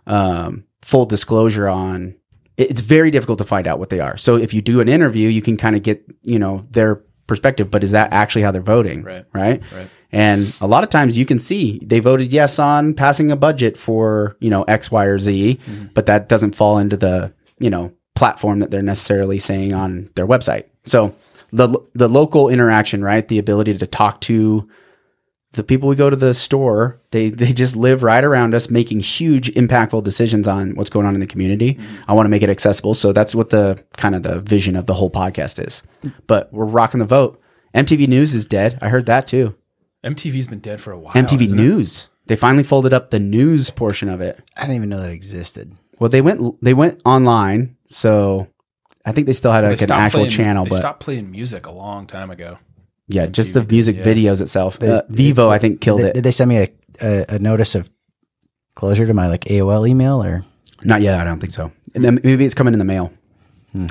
[0.05, 2.15] um, full disclosure on.
[2.57, 4.17] It- It's very difficult to find out what they are.
[4.17, 7.71] So if you do an interview, you can kind of get you know their perspective.
[7.71, 9.03] But is that actually how they're voting?
[9.03, 9.25] Right.
[9.33, 9.61] Right.
[9.75, 9.89] Right.
[10.11, 13.77] And a lot of times you can see they voted yes on passing a budget
[13.77, 15.85] for, you know, X, Y, or Z, Mm-hmm.
[15.95, 20.27] but that doesn't fall into the, you know, platform that they're necessarily saying on their
[20.27, 20.65] website.
[20.85, 21.15] So
[21.51, 23.27] the the local interaction, right?
[23.27, 24.67] The ability to talk to
[25.53, 28.99] the people we go to the store, they they just live right around us making
[28.99, 31.75] huge impactful decisions on what's going on in the community.
[31.75, 31.95] Mm-hmm.
[32.07, 32.93] I want to make it accessible.
[32.93, 35.81] So that's what the kind of the vision of the whole podcast is.
[36.27, 37.39] But we're rocking the vote.
[37.73, 38.77] MTV News is dead.
[38.81, 39.55] I heard that too.
[40.03, 41.13] MTV's been dead for a while.
[41.13, 41.61] MTV isn't it?
[41.61, 42.07] News.
[42.25, 44.39] They finally folded up the news portion of it.
[44.57, 45.73] I didn't even know that existed.
[45.99, 48.47] Well, they went they went online, so
[49.05, 51.65] I think they still had like an actual playing- channel, They but stopped playing music
[51.67, 52.57] a long time ago.
[53.07, 54.03] Yeah, just the music yeah.
[54.03, 54.79] videos itself.
[54.79, 56.13] They- uh, Vevo, I think, killed did, it.
[56.15, 56.69] Did they send me a,
[57.01, 57.89] a, a notice of
[58.75, 60.45] closure to my like AOL email or?
[60.83, 61.19] Not yet.
[61.19, 61.71] I don't think so.
[61.95, 63.11] And then maybe it's coming in the mail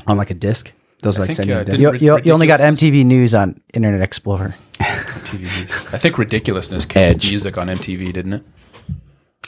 [0.06, 0.72] on like a disc.
[1.00, 1.80] Those I like think, sending uh, a disc.
[1.82, 4.54] You, you, you only got MTV News on Internet Explorer.
[4.74, 5.94] MTV News.
[5.94, 7.28] I think ridiculousness killed Edge.
[7.28, 8.44] music on MTV, didn't it?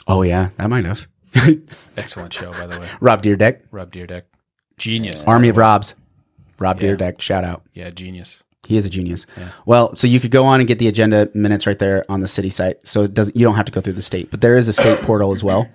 [0.07, 1.07] Oh yeah, that might have.
[1.97, 2.89] Excellent show, by the way.
[2.99, 4.23] Rob Dyrdek, Rob Dyrdek,
[4.77, 5.23] genius.
[5.25, 5.95] Army of Robs.
[6.59, 6.95] Rob Yeah.
[6.95, 7.63] Dyrdek, shout out.
[7.73, 8.41] Yeah, genius.
[8.65, 9.25] He is a genius.
[9.65, 12.27] Well, so you could go on and get the agenda minutes right there on the
[12.27, 12.77] city site.
[12.87, 14.73] So it doesn't you don't have to go through the state, but there is a
[14.73, 15.69] state portal as well.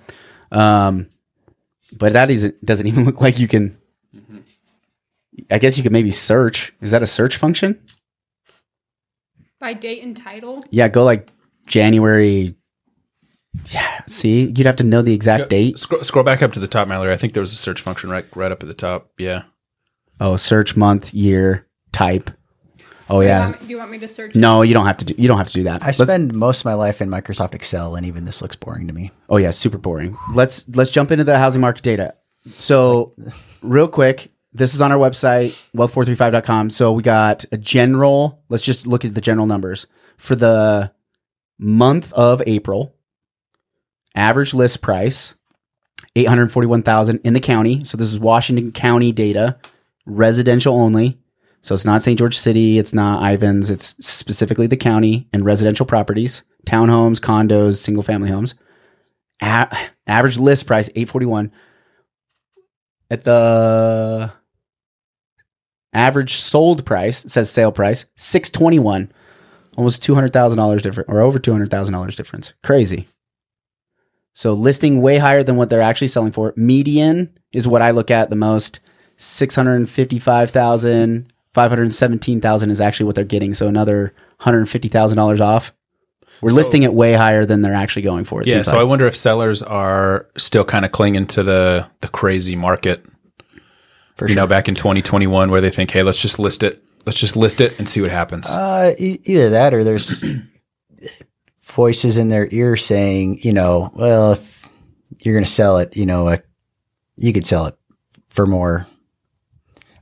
[0.53, 1.09] Um,
[1.97, 3.77] but that is doesn't even look like you can.
[5.51, 6.73] I guess you could maybe search.
[6.81, 7.81] Is that a search function?
[9.59, 10.65] By date and title.
[10.71, 11.31] Yeah, go like
[11.67, 12.57] January.
[13.71, 15.79] Yeah, see, you'd have to know the exact date.
[15.79, 17.13] Scroll, scroll back up to the top, Mallory.
[17.13, 19.11] I think there was a search function right right up at the top.
[19.19, 19.43] Yeah.
[20.21, 22.31] Oh, search month, year, type.
[23.11, 23.41] Oh Do you yeah.
[23.41, 24.35] want me- Do you want me to search?
[24.35, 25.15] No, you don't have to do.
[25.19, 25.83] You don't have to do that.
[25.83, 28.87] I Let's- spend most of my life in Microsoft Excel, and even this looks boring
[28.87, 29.11] to me.
[29.29, 30.17] Oh yeah, super boring.
[30.33, 32.15] Let's let's jump into the housing market data.
[32.57, 33.13] So,
[33.63, 36.71] real quick, this is on our website wealth435.com.
[36.71, 40.91] So we got a general, let's just look at the general numbers for the
[41.59, 42.95] month of April.
[44.17, 45.35] Average list price
[46.17, 47.85] 841,000 in the county.
[47.85, 49.57] So this is Washington County data,
[50.05, 51.20] residential only.
[51.63, 52.19] So it's not St.
[52.19, 58.03] George City, it's not Ivins, it's specifically the county and residential properties, townhomes, condos, single
[58.03, 58.55] family homes.
[59.43, 61.53] A- average list price 841
[63.11, 64.33] at the
[65.93, 69.11] average sold price it says sale price 621
[69.77, 72.53] almost $200,000 different or over $200,000 difference.
[72.63, 73.09] Crazy.
[74.35, 76.53] So listing way higher than what they're actually selling for.
[76.57, 78.79] Median is what I look at the most
[79.17, 85.73] 655,000 517,000 is actually what they're getting so another $150,000 off
[86.43, 88.63] we're So- listing it way higher than they're actually going for it Yeah.
[88.63, 88.81] So like.
[88.81, 93.05] I wonder if sellers are still kind of clinging to the the crazy market.
[94.17, 94.43] For You sure.
[94.43, 96.83] know, back in 2021, where they think, hey, let's just list it.
[97.07, 98.49] Let's just list it and see what happens.
[98.51, 100.23] Uh, e- either that or there's
[101.63, 104.69] voices in their ear saying, you know, well, if
[105.25, 106.37] you're going to sell it, you know, uh,
[107.17, 107.77] you could sell it
[108.29, 108.87] for more.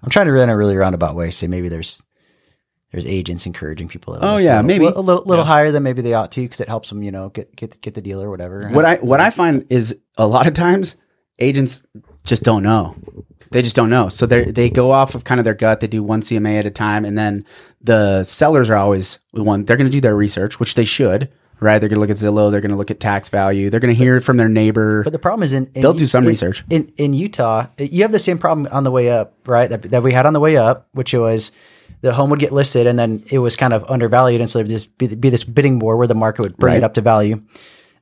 [0.03, 1.31] I'm trying to run a really roundabout way.
[1.31, 2.03] Say maybe there's
[2.93, 4.15] there's agents encouraging people.
[4.15, 4.87] To Oh, yeah, little, maybe.
[4.87, 7.29] a little, little higher than maybe they ought to because it helps them, you know,
[7.31, 8.69] get get get the deal or whatever.
[8.71, 10.97] What I what I find is a lot of times
[11.39, 11.83] agents
[12.25, 12.97] just don't know.
[13.51, 14.09] They just don't know.
[14.09, 15.81] So they they go off of kind of their gut.
[15.81, 17.45] They do one CMA at a time, and then
[17.81, 19.65] the sellers are always the one.
[19.65, 21.31] They're going to do their research, which they should.
[21.61, 21.79] Right?
[21.79, 22.51] They're going to look at Zillow.
[22.53, 23.69] They're going to look at tax value.
[23.69, 25.03] They're going to hear it from their neighbor.
[25.03, 26.63] But the problem is in, in They'll do some in- research.
[26.71, 27.67] in in Utah.
[27.79, 29.69] You have the same problem on the way up, right?
[29.69, 31.51] That, that we had on the way up, which was
[32.01, 34.69] the home would get listed and then it was kind of undervalued, and so there'd
[34.69, 36.79] just be, be this bidding war where the market would bring Right.
[36.79, 37.43] it up to value.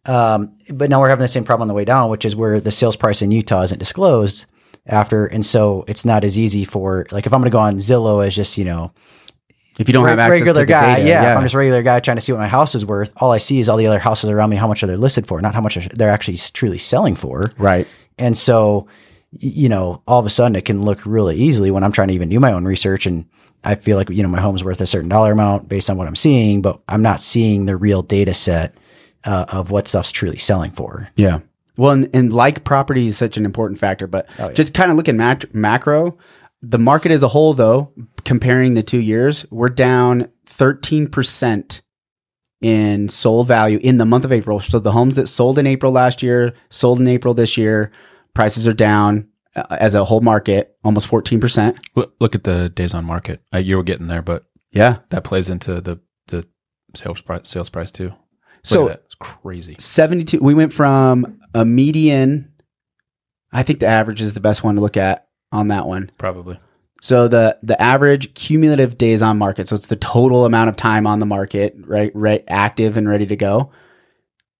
[0.05, 2.61] Um, but now we're having the same problem on the way down, which is where
[2.61, 4.47] the sales price in Utah isn't disclosed
[4.87, 7.77] after, and so it's not as easy for like if I'm going to go on
[7.79, 8.93] Zillow as just you know
[9.79, 11.83] if you don't have regular to the guy, data, yeah, If I'm just a regular
[11.83, 13.87] guy trying to see what my house is worth, all I see is all the
[13.87, 16.39] other houses around me, how much are they listed for, not how much they're actually
[16.39, 17.43] truly selling for.
[17.59, 17.87] right.
[18.19, 18.89] And so,
[19.33, 22.15] you know, all of a sudden it can look really easily when I'm trying to
[22.15, 23.27] even do my own research and
[23.65, 26.07] I feel like, you know, my home's worth a certain dollar amount based on what
[26.07, 28.75] I'm seeing, but I'm not seeing the real data set
[29.25, 31.11] uh, of what stuff's truly selling for.
[31.17, 31.41] Yeah.
[31.77, 34.97] Well, and, and like property is such an important factor, but Oh, just kind of
[34.97, 36.17] looking mac- macro,
[36.63, 37.93] the market as a whole, though,
[38.27, 41.81] comparing the two years, we're down 13%
[42.61, 44.61] in sold value in the month of April.
[44.61, 47.93] So the homes that sold in April last year, sold in April this year,
[48.35, 51.79] prices are down uh, as a whole market, almost 14%.
[51.95, 53.41] Look, look at the days on market.
[53.55, 54.99] Uh, you were getting there, but Yeah.
[55.11, 56.45] that plays into the the
[56.95, 58.07] sales price sales price too.
[58.09, 58.17] Look
[58.65, 59.77] So it's crazy.
[59.79, 62.53] 72 we went from a median
[63.53, 66.59] i think the average is the best one to look at on that one Probably.
[67.07, 71.07] So the the average cumulative days on market so it's the total amount of time
[71.07, 73.71] on the market right right active and ready to go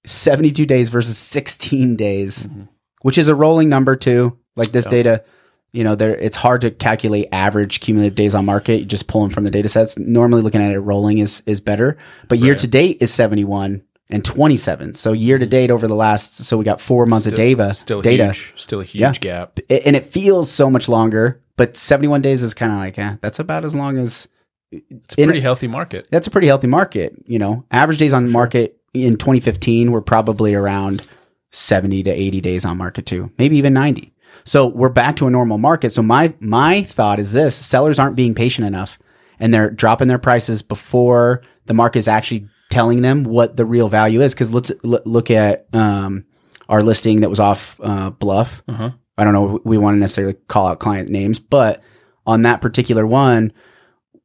[0.07, 2.69] 72 days versus 16 days Mhm.
[3.03, 4.91] which is a rolling number too like this Yeah.
[4.91, 5.25] data
[5.73, 9.23] you know there it's hard to calculate average cumulative days on market you just pull
[9.23, 11.97] them from the data sets normally looking at it rolling is is better
[12.29, 12.61] but year Right.
[12.61, 16.65] to date is 71 and 27 so year to date over the last so we
[16.65, 18.53] got four months of data Still data huge.
[18.57, 19.13] Still a huge Yeah.
[19.21, 19.59] gap.
[19.69, 23.39] And it feels so much longer but 71 days is kind of like eh, that's
[23.39, 24.29] about as long as
[24.73, 26.07] It's a In- pretty healthy market.
[26.11, 27.65] that's a pretty healthy market you know.
[27.71, 31.07] Average days on market in 2015 were probably around
[31.53, 34.13] 70 to 80 days on market too maybe even 90
[34.45, 35.93] so we're back to a normal market.
[35.93, 38.99] So my my thought is this sellers aren't being patient enough
[39.41, 43.89] and they're dropping their prices before the market is actually telling them what the real
[43.89, 44.35] value is.
[44.35, 46.27] Because let's l- look at um,
[46.69, 48.63] our listing that was off uh, bluff.
[48.69, 48.91] Uh-huh.
[49.19, 51.83] I don't know we want to necessarily call out client names, but
[52.27, 53.53] on that particular one,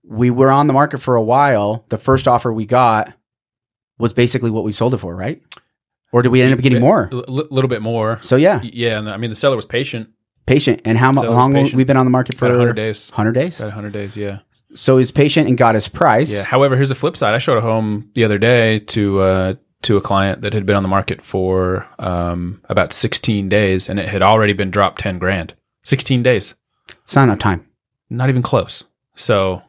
[0.03, 1.85] we were on the market for a while.
[1.89, 3.13] The first offer we got
[3.97, 5.41] was basically what we sold it for, right?
[6.11, 7.09] Or did we end up getting more?
[7.11, 8.19] A little bit more.
[8.21, 10.09] So yeah, Yeah, and I mean the seller was patient.
[10.45, 10.81] patient.
[10.83, 11.75] And how long patient.
[11.75, 12.45] we've been on the market for?
[12.45, 13.09] About 100 days.
[13.11, 13.59] 100 days.
[13.59, 14.39] About 100 days, yeah.
[14.75, 16.33] So he's patient and got his price.
[16.33, 16.43] Yeah.
[16.43, 17.33] However, here's the flip side.
[17.33, 20.75] I showed a home the other day to uh, to a client that had been
[20.75, 25.17] on the market for um, about 16 days, and it had already been dropped 10
[25.19, 25.55] grand.
[25.83, 26.55] 16 days,
[27.03, 27.65] It's not enough time.
[28.09, 28.83] not even close.
[29.15, 29.61] So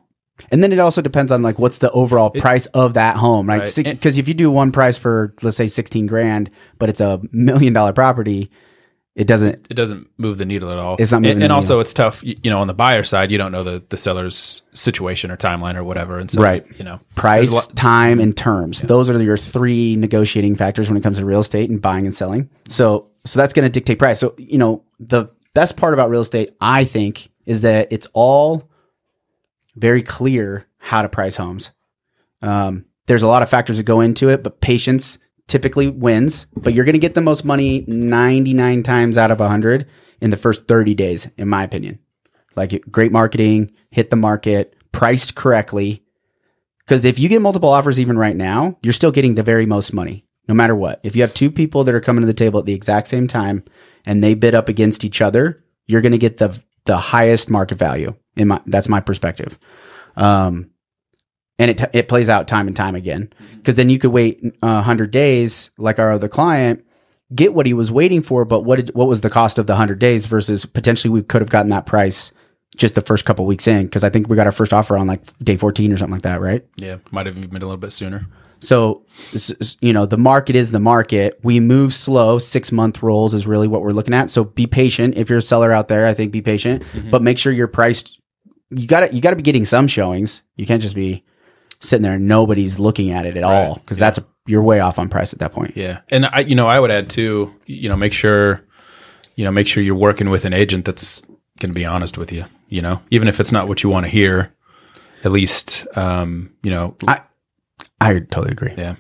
[0.50, 3.46] And then it also depends on like what's the overall It- price of that home,
[3.48, 3.62] right?
[3.62, 3.84] Right.
[3.84, 7.72] Because if you do one price for let's say 16 grand, but it's a million
[7.72, 8.50] dollar property,
[9.14, 10.96] it doesn't it doesn't move the needle at all.
[10.98, 12.22] It's not moving and, and also it's tough.
[12.24, 15.76] You, know, on the buyer side, you don't know the the seller's situation or timeline
[15.76, 16.64] or whatever, and so Right.
[16.78, 18.80] you know, price, lot- time, and terms.
[18.80, 22.14] Those are your three negotiating factors when it comes to real estate and buying and
[22.14, 22.48] selling.
[22.68, 24.18] So, so that's going to dictate price.
[24.18, 28.70] So, you know, the best part about real estate, I think, is that it's all
[29.76, 31.70] very clear how to price homes.
[32.40, 36.46] Um, there's a lot of factors that go into it, but patience typically wins.
[36.56, 39.88] But you're going to get the most money 99 times out of 100
[40.20, 41.98] in the first 30 days, in my opinion.
[42.54, 46.02] Like great marketing, hit the market, priced correctly,
[46.84, 49.92] because if you get multiple offers even right now, you're still getting the very most
[49.92, 51.00] money, no matter what.
[51.02, 53.26] If you have two people that are coming to the table at the exact same
[53.26, 53.64] time
[54.04, 57.78] and they bid up against each other, you're going to get the the highest market
[57.78, 58.14] value.
[58.36, 59.58] In my that's my perspective.
[60.16, 60.71] Um,
[61.62, 64.82] and it it plays out time and time again because then you could wait uh,
[64.82, 66.84] hundred days like our other client,
[67.32, 69.76] get what he was waiting for, but what did, what was the cost of the
[69.76, 72.32] hundred days versus potentially we could have gotten that price
[72.76, 75.06] just the first couple weeks in because I think we got our first offer on
[75.06, 76.66] like day fourteen or something like that, right?
[76.78, 78.26] yeah, might have even been a little bit sooner.
[78.58, 79.04] So,
[79.80, 81.38] you know, the market is the market.
[81.42, 82.38] We move slow.
[82.38, 84.30] Six month rolls is really what we're looking at.
[84.30, 85.16] So be patient.
[85.16, 88.20] If you're a seller out there, I think be patient, but make sure you're priced.
[88.70, 90.42] You got to, you got to be getting some showings.
[90.54, 91.24] You can't just be
[91.82, 94.98] sitting there and nobody's looking at it at all because that's a, you're way off
[94.98, 95.76] on price at that point.
[95.76, 97.54] Yeah, and I, you know, I would add too.
[97.66, 98.62] You know, make sure,
[99.36, 101.20] you know, make sure you're working with an agent that's
[101.60, 102.46] going to be honest with you.
[102.68, 104.54] You know, even if it's not what you want to hear.
[105.24, 107.20] at least, um, you know, I
[108.00, 108.74] I totally agree.
[108.76, 108.96] yeah.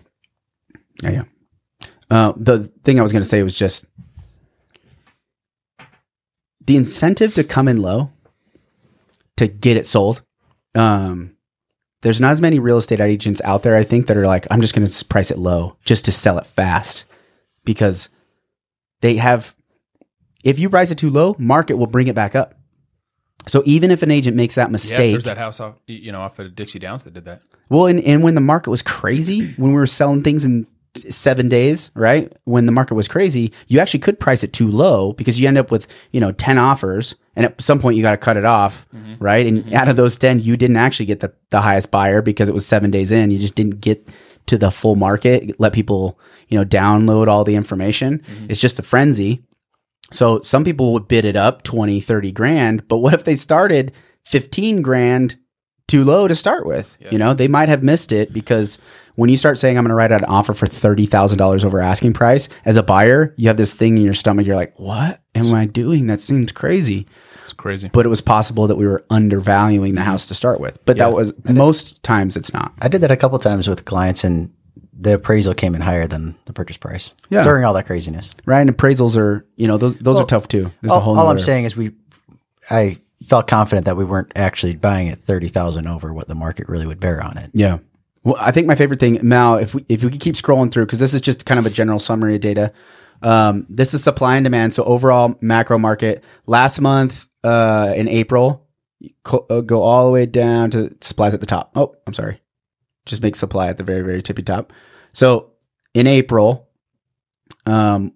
[1.02, 1.22] Yeah, yeah.
[2.10, 3.86] Uh, the thing I was going to say was just
[6.64, 8.10] the incentive to come in low
[9.36, 10.22] to get it sold.
[10.74, 11.36] Um,
[12.02, 14.60] there's not as many real estate agents out there, I think, that are like, I'm
[14.60, 17.04] just going to price it low just to sell it fast
[17.64, 18.08] because
[19.00, 19.54] they have,
[20.44, 22.54] if you price it too low, market will bring it back up.
[23.46, 26.20] So even if an agent makes that Yeah, mistake, there's that house off, you know,
[26.20, 27.42] off of Dixie Downs that did that.
[27.70, 31.48] well, and, and when the market was crazy, when we were selling things in seven
[31.48, 32.32] days, right?
[32.44, 35.58] When the market was crazy, you actually could price it too low because you end
[35.58, 38.44] up with, you know, 10 offers and at some point you got to cut it
[38.44, 39.14] off, mm-hmm.
[39.22, 39.46] right?
[39.46, 39.74] And mm-hmm.
[39.74, 42.66] out of those 10, you didn't actually get the, the highest buyer because it was
[42.66, 43.30] seven days in.
[43.30, 44.08] You just didn't get
[44.46, 48.18] to the full market, let people, you know, download all the information.
[48.18, 48.46] Mm-hmm.
[48.50, 49.44] It's just a frenzy.
[50.10, 53.92] So some people would bid it up 20, 30 grand, but what if they started
[54.24, 55.38] 15 grand
[55.92, 56.96] too low to start with?
[57.10, 58.78] You know, they might have missed it because
[59.16, 62.14] when you start saying I'm going to write out an offer for $30,000 over asking
[62.14, 64.46] price as a buyer, you have this thing in your stomach.
[64.46, 66.06] You're like, what am I doing?
[66.06, 67.06] That seems crazy.
[67.42, 67.90] It's crazy.
[67.92, 70.82] But it was possible that we were undervaluing the house to start with.
[70.86, 72.72] But that was most times it's not.
[72.80, 74.50] I did that a couple times with clients, and
[74.98, 77.12] the appraisal came in higher than the purchase price.
[77.28, 77.44] Yeah.
[77.44, 78.30] during all that craziness.
[78.46, 78.60] Right.
[78.60, 80.70] And appraisals are, you know, those, those are tough too.
[80.80, 81.92] There's all, a whole all I'm saying is we,
[82.70, 86.68] I felt confident that we weren't actually buying at thirty thousand over what the market
[86.68, 87.50] really would bear on it.
[87.52, 87.78] Yeah.
[88.24, 90.86] Well, I think my favorite thing, Mal, if we if we could keep scrolling through,
[90.86, 92.72] because this is just kind of a general summary of data.
[93.22, 94.74] Um, this is supply and demand.
[94.74, 98.66] So overall macro market last month uh, in April,
[99.26, 101.72] uh, go all the way down to supplies at the top.
[101.76, 102.40] Oh, I'm sorry.
[103.06, 104.72] Just make supply at the very very tippy top.
[105.12, 105.52] So
[105.94, 106.68] in April,
[107.66, 108.12] um,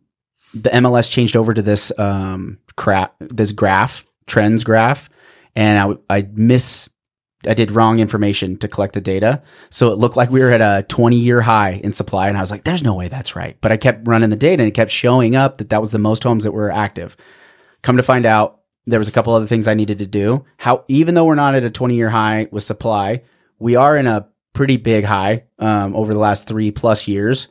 [0.54, 5.08] the MLS changed over to this um, crap, this graph, trends graph,
[5.54, 6.88] and I, I miss
[7.46, 9.42] I did wrong information to collect the data.
[9.70, 12.28] So it looked like we were at a 20 year high in supply.
[12.28, 13.56] And I was like, there's no way that's right.
[13.60, 15.98] But I kept running the data and it kept showing up that that was the
[15.98, 17.16] most homes that were active.
[17.82, 20.44] Come to find out, there was a couple other things I needed to do.
[20.58, 23.22] How, even though we're not at a 20 year high with supply,
[23.58, 27.48] we are in a pretty big high um, over the last three plus years.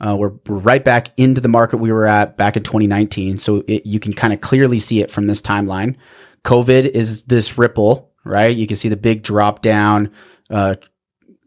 [0.00, 3.38] Uh, we're, we're right back into the market we were at back in 2019.
[3.38, 5.96] So it, you can kind of clearly see it from this timeline.
[6.44, 8.54] COVID is this ripple, right?
[8.54, 10.12] You can see the big drop down,
[10.50, 10.74] uh,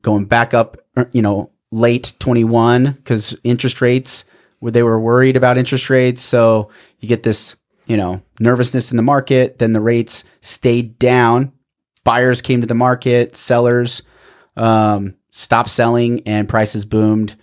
[0.02, 4.26] going back up, uh, you know, late 21 because interest rates,
[4.62, 6.22] they were worried about interest rates.
[6.22, 9.60] So you get this, you know, nervousness in the market.
[9.60, 11.54] Then the rates stayed down.
[12.04, 14.02] Buyers came to the market, sellers
[14.60, 17.36] um, stopped selling, and prices boomed.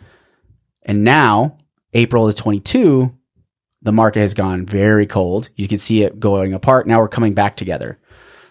[0.87, 1.59] And now,
[1.92, 3.14] April of 22,
[3.83, 5.51] the market has gone very cold.
[5.57, 6.87] You can see it going apart.
[6.87, 7.99] Now we're coming back together.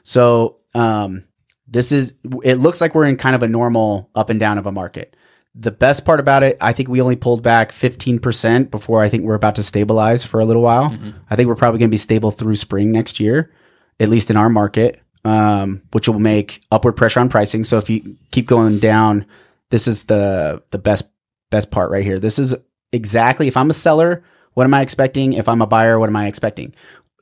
[0.03, 1.23] So, um,
[1.67, 4.67] this is, it looks like we're in kind of a normal up and down of
[4.67, 5.15] a market.
[5.55, 9.23] The best part about it, I think we only pulled back 15% before I think
[9.23, 10.91] we're about to stabilize for a little while.
[11.29, 13.51] I think we're probably going to be stable through spring next year,
[13.99, 17.63] at least in our market, um, which will make upward pressure on pricing.
[17.63, 19.25] So if you keep going down,
[19.69, 21.05] this is the, the best,
[21.49, 22.19] best part right here.
[22.19, 22.55] This is
[22.91, 25.33] exactly, if I'm a seller, what am I expecting?
[25.33, 26.73] If I'm a buyer, what am I expecting?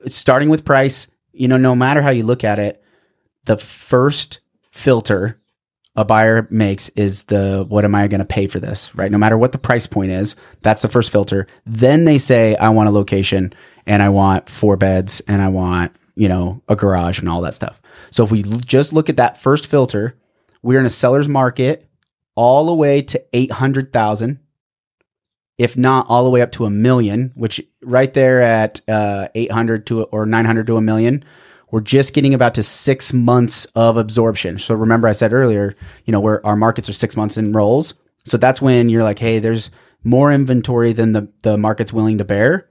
[0.05, 2.83] Starting with price, you know, no matter how you look at it,
[3.45, 4.39] the first
[4.71, 5.39] filter
[5.95, 9.11] a buyer makes is the what am I going to pay for this, right?
[9.11, 11.47] No matter what the price point is, that's the first filter.
[11.65, 13.53] Then they say, I want a location
[13.85, 17.55] and I want four beds and I want, you know, a garage and all that
[17.55, 17.79] stuff.
[18.09, 20.17] So if we l- just look at that first filter,
[20.63, 21.87] we're in a seller's market
[22.35, 24.39] all the way to 800,000
[25.57, 29.85] if not all the way up to a million, which right there at uh, 800
[29.87, 31.23] to or 900 to a million,
[31.71, 34.57] we're just getting about to six months of absorption.
[34.57, 37.93] So remember, I said earlier, you know, where our markets are six months in rolls.
[38.25, 39.69] So that's when you're like, hey, there's
[40.03, 42.67] more inventory than the, the market's willing to bear.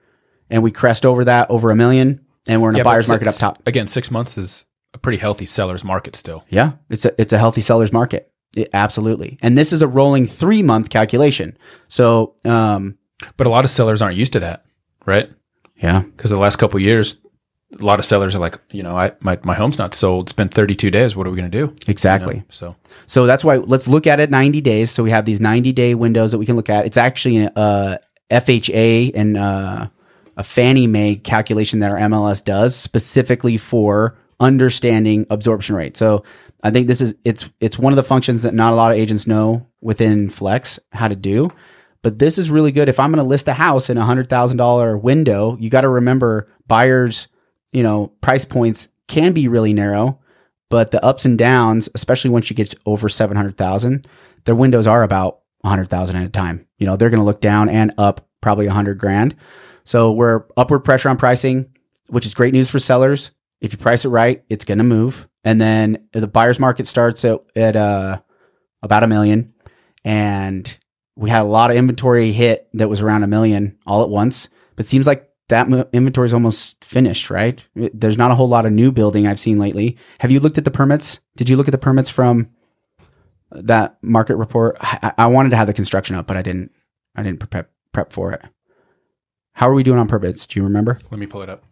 [0.50, 3.08] And we crest over that over a million, and we're in a Yeah, but buyer's
[3.08, 3.62] market up top.
[3.66, 6.44] Again, six months is a pretty healthy seller's market still.
[6.50, 8.30] Yeah, it's a it's a healthy seller's market.
[8.56, 9.38] It- absolutely.
[9.42, 11.56] And this is a rolling three month calculation.
[11.88, 12.96] So, um,
[13.36, 14.62] But a lot of sellers aren't used to that,
[15.06, 15.30] right?
[15.82, 17.16] yeah, Because the last couple of years,
[17.80, 20.26] a lot of sellers are like, you know, I my, my home's not sold.
[20.26, 21.16] It's been 32 days.
[21.16, 21.72] What are we going to do?
[21.72, 22.36] You exactly.
[22.36, 22.44] know?
[22.50, 22.76] So
[23.06, 24.90] So that's why let's look at it 90 days.
[24.90, 26.84] So we have these 90 day windows that we can look at.
[26.84, 27.98] It's actually a
[28.30, 29.88] FHA and uh,
[30.36, 35.96] a Fannie Mae calculation that our MLS does specifically for understanding absorption rate.
[35.96, 36.24] So
[36.62, 38.98] I think this is it's it's one of the functions that not a lot of
[38.98, 41.50] agents know within Flex how to do.
[42.02, 42.88] But this is really good.
[42.88, 45.82] If I'm going to list a house in a hundred thousand dollar window, you got
[45.82, 47.28] to remember buyers,
[47.72, 50.18] you know, price points can be really narrow
[50.72, 54.06] but the ups and downs, especially once you get over 700,000,
[54.46, 56.66] their windows are about a 100,000 at a time.
[56.78, 59.36] You know, they're going to look down and up probably a 100 grand.
[59.84, 61.70] So we're upward pressure on pricing,
[62.08, 63.32] which is great news for sellers.
[63.60, 65.28] If you price it right, it's going to move.
[65.44, 68.20] And then the buyer's market starts at, at uh,
[68.82, 69.54] about a million.
[70.04, 70.78] And
[71.16, 74.48] we had a lot of inventory hit that was around a million all at once.
[74.76, 77.62] But seems like that inventory is almost finished, right?
[77.74, 79.98] There's not a whole lot of new building I've seen lately.
[80.20, 81.20] Have you looked at the permits?
[81.36, 82.50] Did you look at the permits from
[83.50, 84.76] that market report?
[84.80, 86.72] I, I wanted to have the construction up, but I didn't.
[87.14, 88.42] I didn't prep prep for it.
[89.52, 90.46] How are we doing on permits?
[90.46, 90.98] Do you remember?
[91.10, 91.64] Let me pull it up.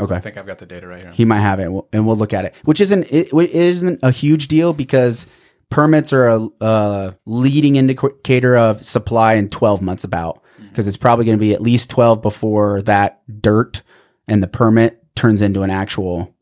[0.00, 0.14] Okay.
[0.14, 1.12] I think I've got the data right here.
[1.12, 2.54] He might have it, and we'll, look at it.
[2.64, 5.26] Which isn't it, isn't a huge deal because
[5.70, 11.24] permits are a, a leading indicator of supply in 12 months about because it's probably
[11.24, 13.82] going to be at least 12 before that dirt
[14.28, 16.34] and the permit turns into an actual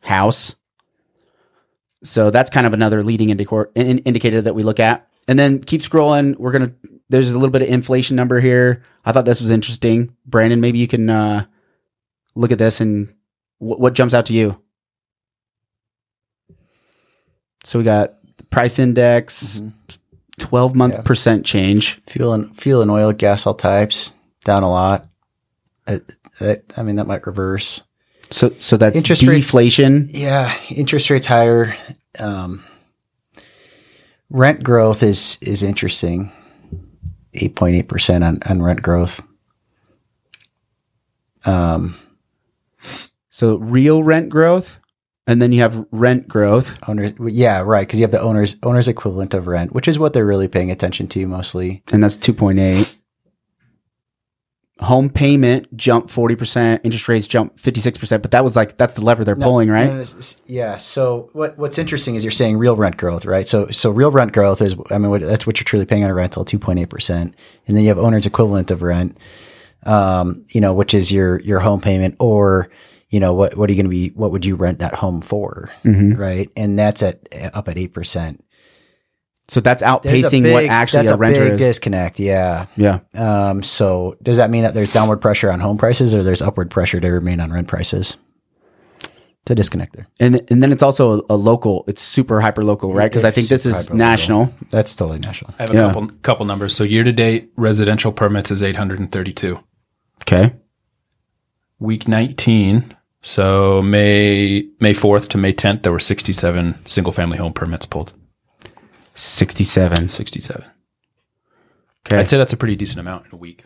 [0.00, 0.54] house.
[2.02, 5.08] So that's kind of another leading indicator in, indicator that we look at.
[5.28, 6.36] And then keep scrolling.
[6.36, 6.72] We're gonna.
[7.08, 8.84] There's a little bit of inflation number here.
[9.04, 10.14] I thought this was interesting.
[10.28, 11.46] Branden, maybe you can uh,
[12.36, 13.08] look at this and
[13.58, 14.60] wh- what jumps out to you.
[17.64, 18.14] So we got
[18.50, 19.60] price index,
[20.38, 21.00] 12 month Yeah.
[21.02, 22.00] percent change.
[22.06, 24.14] Fuel and fuel and oil, gas, all types
[24.44, 25.08] down a lot.
[25.86, 25.98] Uh,
[26.38, 27.82] that- I mean, that might reverse.
[28.30, 30.08] So so that's Interest rates- deflation.
[30.12, 31.76] Yeah, interest rates higher.
[32.18, 32.64] Um,
[34.30, 36.32] rent growth is is interesting.
[37.34, 39.22] Eight point eight percent on on rent growth.
[41.44, 41.96] Um,
[43.36, 44.80] So real rent growth,
[45.26, 46.78] and then you have rent growth.
[46.88, 50.14] owners, yeah, right, because you have the owners owners equivalent of rent, which is what
[50.14, 51.82] they're really paying attention to mostly.
[51.92, 52.94] and that's 2.8.
[54.78, 59.22] Home payment jumped 40%, interest rates jumped 56%, but that was like, that's the lever
[59.22, 59.90] they're pulling, right?
[59.90, 60.04] No, no,
[60.46, 60.78] yeah.
[60.78, 63.46] So what what's interesting is you're saying real rent growth, right?
[63.46, 66.10] So so real rent growth is I mean what, that's what you're truly paying on
[66.10, 67.34] a rental, two point eight percent,
[67.66, 69.18] and then you have owner's equivalent of rent,
[69.82, 72.70] um, you know, which is your your home payment or
[73.10, 75.20] you know what what are you going to be what would you rent that home
[75.20, 76.18] for, Mhm.
[76.18, 76.50] right?
[76.56, 78.42] And that's at up at eight percent.
[79.48, 81.60] So that's outpacing what actually that's a renter big is.
[81.60, 82.18] disconnect.
[82.18, 82.66] Yeah.
[82.76, 82.98] yeah.
[83.14, 86.68] Um, so does that mean that there's downward pressure on home prices or there's upward
[86.68, 88.16] pressure to remain on rent prices?
[89.02, 90.08] It's a disconnect there.
[90.18, 93.08] And, and then it's also a, a local, it's super hyper local, right?
[93.08, 93.96] Because I think this is hyper-local.
[93.96, 94.54] national.
[94.70, 95.54] That's totally national.
[95.60, 95.80] I have a Yeah.
[95.92, 96.74] couple couple numbers.
[96.74, 99.60] So year to date, residential permits is 832.
[100.22, 100.54] Okay.
[101.78, 102.95] Week 19,
[103.26, 108.12] so May May 4th to May 10th, there were 67 single family home permits pulled.
[109.16, 110.08] 67.
[110.08, 110.64] 67.
[112.06, 112.18] Okay.
[112.18, 113.64] I'd say that's a pretty decent amount in a week.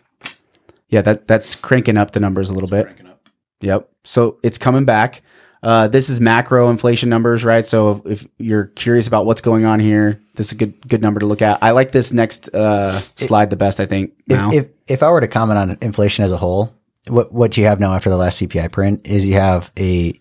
[0.89, 2.85] yeah, that, that's cranking up the numbers a little bit.
[2.85, 3.29] Cranking up.
[3.59, 3.87] Yep.
[4.03, 5.21] So it's coming back.
[5.61, 7.63] Uh, this is macro inflation numbers, right?
[7.63, 11.03] So if, if you're curious about what's going on here, this is a good good
[11.03, 11.61] number to look at.
[11.61, 13.79] I like this next uh, slide the best.
[13.79, 14.51] I think now.
[14.51, 16.73] If, if if I were to comment on inflation as a whole,
[17.07, 20.19] what what you have now after the last CPI print is you have a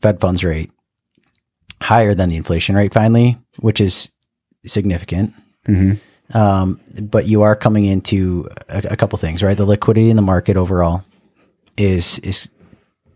[0.00, 0.70] Fed funds rate
[1.80, 4.10] higher than the inflation rate finally, which is
[4.66, 5.34] significant.
[5.68, 5.98] Mhm.
[6.34, 9.56] Um, but you are coming into a, a couple things, right?
[9.56, 11.04] The liquidity in the market overall
[11.76, 12.48] is is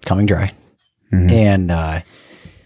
[0.05, 0.53] coming dry,
[1.31, 2.01] and uh,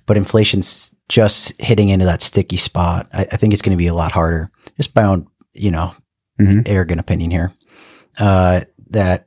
[0.07, 3.09] but inflation's just hitting into that sticky spot.
[3.13, 5.95] I, I think it's going to be a lot harder, just by own you know
[6.41, 6.63] Mhm.
[6.67, 7.53] arrogant opinion here,
[8.19, 9.27] uh, that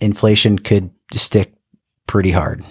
[0.00, 1.52] inflation could stick
[2.06, 2.64] pretty hard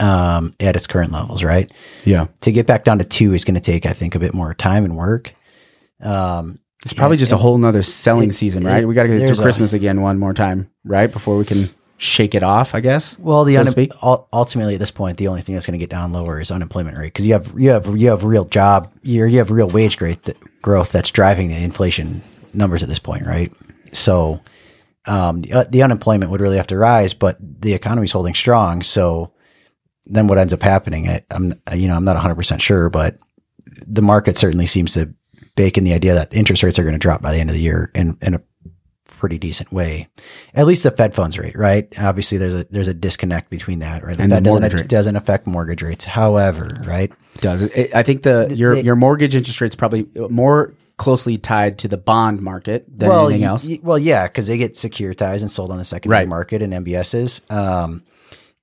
[0.00, 1.70] um, at its current levels, right?
[2.04, 4.34] yeah, To get back down to two is going to take, I think, a bit
[4.34, 5.34] more time and work.
[6.00, 8.86] Um, it's probably just a whole nother selling it- season, it- right?
[8.86, 11.10] We got to get through a- Christmas again one more time, right?
[11.10, 13.18] Before we can shake it off, I guess.
[13.18, 13.60] well, the so
[14.02, 16.52] un- ultimately at this point, the only thing that's going to get down lower is
[16.52, 19.68] unemployment rate because you have you have you have real job you you have real
[19.68, 22.22] wage growth that, growth that's driving the inflation
[22.54, 23.52] numbers at this point, right?
[23.92, 24.40] So
[25.08, 28.82] um, the, uh, the unemployment would really have to rise, but the economy's holding strong.
[28.82, 29.32] So
[30.06, 31.08] then what ends up happening?
[31.08, 33.18] I, I'm you know I'm not 100 percent sure, but
[33.86, 35.12] the market certainly seems to
[35.56, 37.54] bake in the idea that interest rates are going to drop by the end of
[37.54, 38.40] the year in in a
[39.06, 40.08] pretty decent way.
[40.54, 41.92] At least the Fed funds rate, right?
[41.98, 44.16] Obviously, there's a there's a disconnect between that, right?
[44.16, 44.88] The And the doesn't rate.
[44.88, 46.04] doesn't affect mortgage rates.
[46.04, 47.12] However, right?
[47.34, 51.78] It does it, I think the your your mortgage interest rate's probably more closely tied
[51.78, 53.66] to the bond market than anything else.
[53.66, 56.28] y- well, yeah, because they get securitized and sold on the secondary Right.
[56.28, 57.50] market and MBSs.
[57.50, 58.04] Um,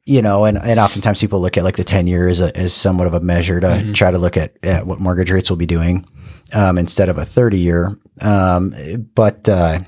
[0.05, 2.73] you know, and, and oftentimes people look at like the 10 year as, a, as
[2.73, 3.93] somewhat of a measure to Mm-hmm.
[3.93, 6.05] try to look at, at what mortgage rates will be doing
[6.53, 7.97] um, instead of a 30 year.
[8.21, 9.79] Um, but uh,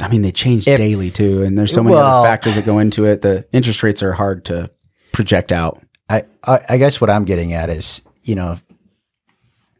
[0.00, 2.64] I mean, they change If- daily too, and there's so many Well- other factors that
[2.66, 3.22] go into it.
[3.22, 4.70] The interest rates are hard to
[5.12, 5.82] project out.
[6.08, 8.58] I, I, I guess what I'm getting at is, you know,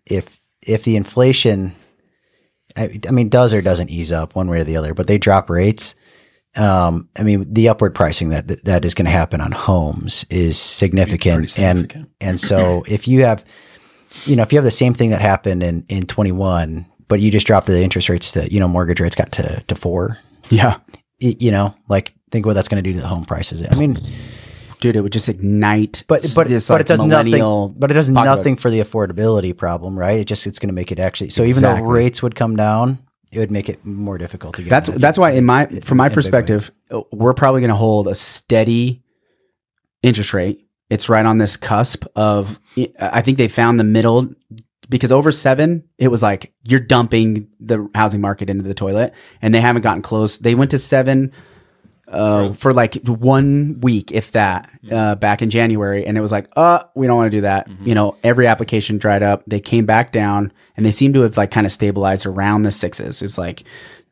[0.06, 1.74] if if the inflation,
[2.78, 5.18] I, I mean, does or doesn't ease up one way or the other, but they
[5.18, 5.94] drop rates.
[6.56, 10.58] Um, I mean, the upward pricing that that, is going to happen on homes is
[10.58, 11.92] significant, significant.
[11.92, 13.44] and and so if you have,
[14.24, 17.20] you know, if you have the same thing that happened in in twenty one, but
[17.20, 20.18] you just dropped the interest rates to you know mortgage rates got to to four,
[20.48, 20.78] Yeah.
[21.18, 23.62] you know, like think what that's going to do to the home prices.
[23.70, 24.00] I mean,
[24.80, 26.04] Dude, it would just ignite.
[26.06, 27.74] but but this, but like, it does nothing.
[27.76, 30.20] But it does nothing for the affordability problem, right?
[30.20, 31.30] It just it's going to make it actually.
[31.30, 32.98] So even though rates would come down,
[33.32, 34.70] it would make it more difficult to get.
[34.70, 36.14] That's that's why in my from my in a big way.
[36.14, 36.70] perspective,
[37.12, 39.02] we're probably going to hold a steady
[40.02, 40.64] interest rate.
[40.90, 42.58] It's right on this cusp of.
[42.98, 44.30] I think they found the middle
[44.88, 49.12] because over seven, it was like you're dumping the housing market into the toilet,
[49.42, 50.38] and they haven't gotten close.
[50.38, 51.32] They went to seven.
[52.10, 56.48] Uh, for like one week, if that, uh, back in January, and it was like,
[56.56, 57.68] uh, we don't want to do that.
[57.82, 59.42] You know, every application dried up.
[59.46, 62.70] They came back down, and they seem to have like kind of stabilized around the
[62.70, 63.20] sixes.
[63.20, 63.64] It's like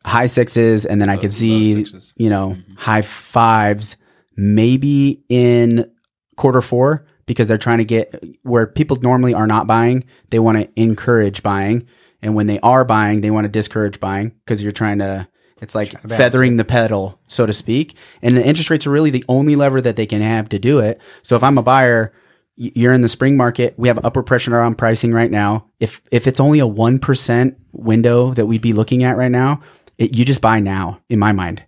[0.05, 2.13] high sixes, and then I could see, sixes.
[2.17, 3.97] you know, high fives,
[4.37, 5.91] maybe in
[6.37, 10.05] quarter four because they're trying to get where people normally are not buying.
[10.31, 11.87] They want to encourage buying,
[12.23, 15.29] and when they are buying, they want to discourage buying because you're trying to.
[15.61, 17.95] It's like feathering the pedal, so to speak.
[18.21, 20.81] And the interest rates are really the only lever that they can have to do
[20.81, 21.01] it.
[21.23, 22.13] So if I'm a buyer,
[22.57, 23.75] you're in the spring market.
[23.79, 25.67] We have upward pressure on pricing right now.
[25.81, 29.61] If if it's only a one percent window that we'd be looking at right now,
[29.99, 31.01] it, you just buy now.
[31.09, 31.63] In my mind,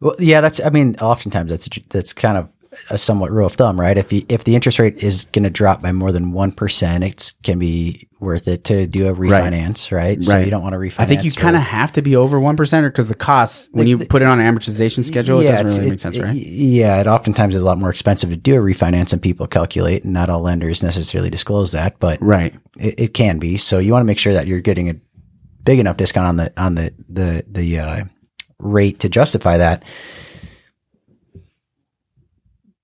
[0.00, 0.60] Well, yeah, that's.
[0.60, 2.50] I mean, oftentimes that's that's kind of
[2.88, 3.98] a somewhat rule of thumb, right?
[3.98, 7.02] If you, if the interest rate is going to drop by more than one percent,
[7.02, 10.22] it can be worth it to do a refinance, right?
[10.22, 10.44] So Right.
[10.44, 11.00] you don't want to refinance.
[11.00, 13.68] I think you kind of have to be over one percent, or because the costs
[13.72, 16.36] when you put it on an amortization schedule, it doesn't really make sense, right?
[16.36, 19.46] it- yeah, it oftentimes is a lot more expensive to do a refinance than people
[19.48, 22.54] calculate, and not all lenders necessarily disclose that, but right.
[22.78, 23.56] it, it can be.
[23.56, 24.94] So you want to make sure that you're getting a
[25.64, 28.04] big enough discount on the on the the the uh,
[28.58, 29.82] rate to justify that.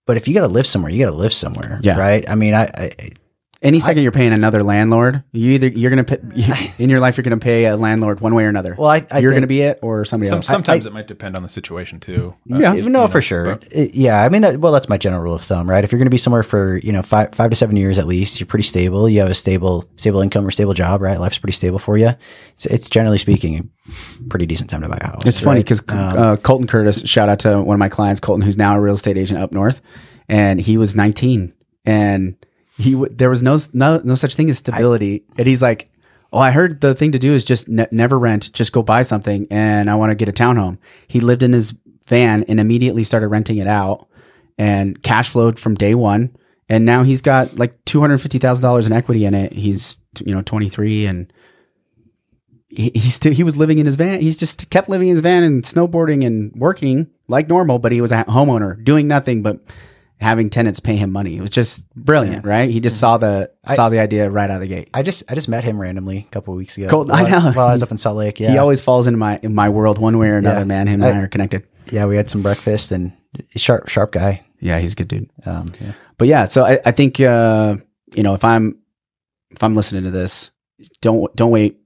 [0.06, 1.98] But if you got to live somewhere, you got to live somewhere, Yeah.
[1.98, 2.28] right?
[2.28, 3.10] I mean, I, I
[3.62, 6.18] Any second you're paying another landlord, you either you're gonna pay,
[6.78, 8.74] in your life you're gonna pay a landlord one way or another.
[8.78, 10.46] well, I, I you're think- gonna be it or somebody Some, else.
[10.46, 12.34] sometimes it might depend on the situation too.
[12.52, 12.74] Uh, Yeah.
[12.74, 13.56] you no, know, for sure.
[13.56, 15.82] but- It- yeah, I mean, that, well, that's my general rule of thumb, right?
[15.84, 18.06] If you're going to be somewhere for you know five five to seven years at
[18.06, 19.08] least, you're pretty stable.
[19.08, 21.18] You have a stable stable income or stable job, right?
[21.18, 22.10] Life's pretty stable for you.
[22.54, 25.22] It's, it's generally speaking a pretty decent time to buy a house.
[25.24, 25.64] It's funny right?
[25.64, 28.80] because uh, Colton Curtis, shout out to one of my clients, Colton, who's now a
[28.80, 29.80] real estate agent up north,
[30.28, 31.54] and he was 19,
[31.86, 32.36] and
[32.78, 35.90] he w- there was no no no such thing as stability, and he's like,
[36.32, 39.02] "Oh, I heard the thing to do is just ne- never rent, just go buy
[39.02, 41.74] something, and I want to get a townhome." He lived in his
[42.06, 44.08] van and immediately started renting it out,
[44.58, 46.36] and cash flowed from day one,
[46.68, 49.52] and now he's got like two hundred fifty thousand dollars in equity in it.
[49.52, 51.32] He's you know 23 and
[52.68, 54.20] he, he still he was living in his van.
[54.20, 58.00] He's just kept living in his van and snowboarding and working like normal, but he
[58.00, 59.60] was a homeowner doing nothing but
[60.20, 61.36] having tenants pay him money.
[61.36, 62.70] It was just brilliant, right?
[62.70, 64.88] He just saw the saw the idea right out of the gate.
[64.94, 66.88] I just I just met him randomly a couple of weeks ago.
[66.88, 67.52] Colton, I know.
[67.52, 69.68] While I was up in Salt Lake, yeah, He always falls into my in my
[69.68, 70.64] world one way or another, Yeah.
[70.64, 70.86] man.
[70.86, 71.66] Him and I I- are connected.
[71.92, 73.12] yeah, we had some breakfast and
[73.56, 74.42] sharp sharp guy.
[74.60, 75.28] Yeah, he's a good dude.
[75.44, 75.92] Um, yeah.
[76.18, 77.76] But yeah, so I, I think uh,
[78.14, 78.78] you know if I'm
[79.50, 80.50] if I'm listening to this,
[81.02, 81.78] don't don't wait.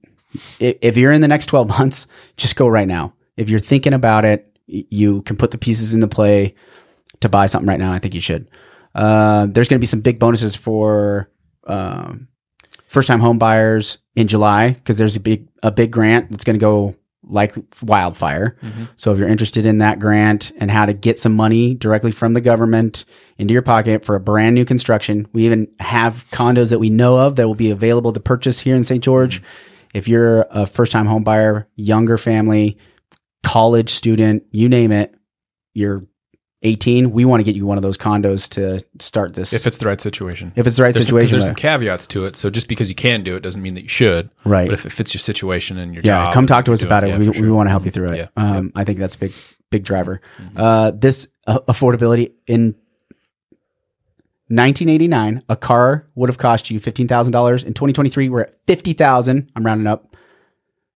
[0.59, 2.07] If you're in the next 12 months,
[2.37, 3.13] just go right now.
[3.35, 6.55] If you're thinking about it, you can put the pieces into play
[7.21, 7.91] to buy something right now.
[7.91, 8.49] I think you should.
[8.93, 11.29] Uh, there's going to be some big bonuses for
[11.65, 12.27] um,
[12.87, 16.57] first time home buyers in July because there's a big a big grant that's going
[16.57, 17.53] to go like
[17.83, 18.57] wildfire.
[18.97, 22.33] So if you're interested in that grant and how to get some money directly from
[22.33, 23.05] the government
[23.37, 27.17] into your pocket for a brand new construction, we even have condos that we know
[27.17, 29.03] of that will be available to purchase here in St.
[29.03, 29.41] George.
[29.93, 32.77] If you're a first time home buyer, younger family,
[33.43, 35.13] college student, you name it,
[35.73, 36.03] you're
[36.63, 39.51] 18, we want to get you one of those condos to start this.
[39.51, 40.53] if it's the right situation.
[40.55, 41.49] if it's the right There's, some, situation, there's right.
[41.49, 42.35] some caveats to it.
[42.35, 44.29] So just because you can do it doesn't mean that you should.
[44.45, 44.67] Right.
[44.67, 47.07] But if it fits your situation and your yeah, come talk to us about it.
[47.09, 48.17] yeah, we for we want to help you through it.
[48.17, 49.33] Yeah, Um, I think that's a big
[49.71, 50.21] big driver.
[50.55, 52.75] Uh, this uh, affordability in
[54.49, 57.63] 1989, a car would have cost you fifteen thousand dollars.
[57.63, 59.49] In 2023, we're at fifty thousand.
[59.55, 60.15] I'm rounding up.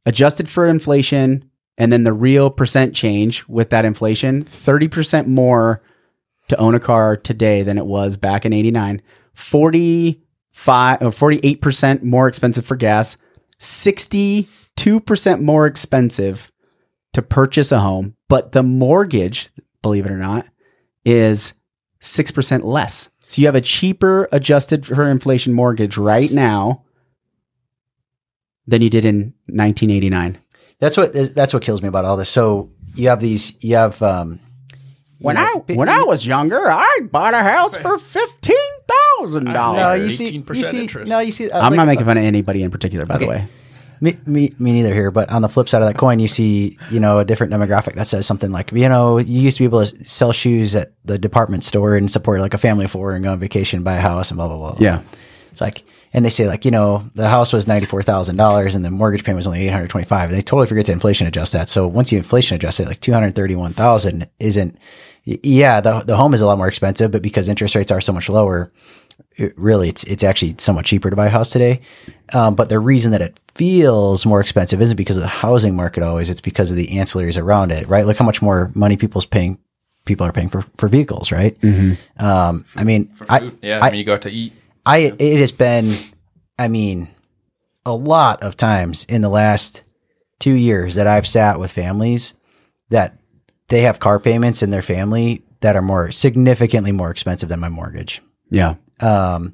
[0.06, 5.82] Adjusted for inflation and then the real percent change with that inflation, 30% more
[6.48, 9.02] to own a car today than it was back in 89.
[9.34, 13.18] 45 uh, or 48% more expensive for gas,
[13.60, 16.52] 62% more expensive
[17.14, 19.50] to purchase a home, but the mortgage,
[19.82, 20.46] believe it or not,
[21.06, 21.54] is
[22.02, 23.10] 6% less.
[23.28, 26.84] So you have a cheaper adjusted for inflation mortgage right now
[28.68, 30.38] than you did in 1989.
[30.80, 32.30] That's what that's what kills me about all this.
[32.30, 34.40] So you have these, you have um,
[35.20, 38.56] When know, I bi- when I was younger, I bought a house for fifteen
[39.20, 40.04] thousand no, dollars.
[40.04, 41.10] you see, you see, interest.
[41.10, 41.50] no, you see.
[41.50, 43.48] uh, I'm like- not making fun of anybody in particular, by the way.
[44.02, 45.10] Me, me, me neither here.
[45.10, 47.94] But on the flip side of that coin, you see, you know, a different demographic
[47.96, 50.92] that says something like, you know, you used to be able to sell shoes at
[51.06, 53.94] the department store and support like a family of four and go on vacation, buy
[53.94, 54.76] a house, and blah blah blah.
[54.82, 55.02] Yeah,
[55.54, 55.84] It's like,
[56.16, 58.90] and they say like, you know, the house was ninety four thousand dollars and the
[58.90, 60.32] mortgage payment was only eight hundred twenty five.
[60.32, 61.70] They totally forget to inflation adjust that.
[61.70, 64.78] So once you inflation adjust it, like two hundred thirty one thousand isn't.
[65.26, 68.14] Yeah, the the home is a lot more expensive, but because interest rates are so
[68.14, 68.72] much lower,
[69.38, 71.82] it, really it's it's actually somewhat cheaper to buy a house today.
[72.32, 76.04] Um, but the reason that it feels more expensive isn't because of the housing market
[76.04, 78.06] always; it's because of the ancillaries around it, right?
[78.06, 79.58] Look how much more money people's paying.
[80.06, 81.58] People are paying for, for vehicles, right?
[82.20, 84.54] Um, I mean, I, yeah, I- when you go out to eat.
[84.86, 85.96] I it has been,
[86.60, 87.10] I mean,
[87.86, 89.84] a lot of times in the last
[90.40, 92.34] two years that I've sat with families
[92.90, 93.18] that
[93.68, 97.70] they have car payments in their family that are more significantly more expensive than my
[97.70, 98.22] mortgage.
[98.50, 98.76] yeah.
[99.00, 99.54] Um,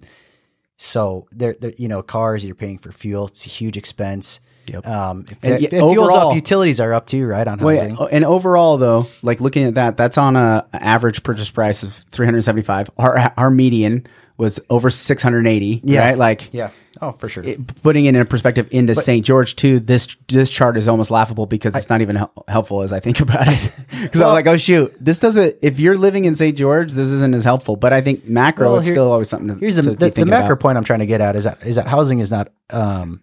[0.78, 4.40] so they're, they're you know cars you're paying for fuel it's a huge expense.
[4.68, 4.88] Yep.
[4.88, 7.48] Um, if, And if, if fuel's overall- up, utilities are up too, right?
[7.48, 7.96] On housing.
[7.96, 11.94] Wait, and overall though, like looking at that, that's on a average purchase price of
[12.12, 12.92] 375.
[12.98, 14.06] Our our median
[14.42, 15.82] was over 680.
[15.84, 16.00] Yeah.
[16.10, 16.18] right?
[16.18, 16.72] Like yeah.
[17.02, 17.44] Oh, for sure.
[17.44, 19.26] it- putting it in perspective into St.
[19.26, 22.92] George too, this this chart is almost laughable because it's not even hel- helpful as
[22.92, 23.72] I think about it.
[24.02, 25.56] Because I'm Well- like, oh shoot, this doesn't.
[25.62, 26.58] If you're living in St.
[26.58, 27.76] George, this isn't as helpful.
[27.78, 30.26] But I think macro, Well, it's still always something to, Here's the to the, the
[30.26, 30.60] macro about.
[30.60, 33.22] point I'm trying to get at is that is that housing is not um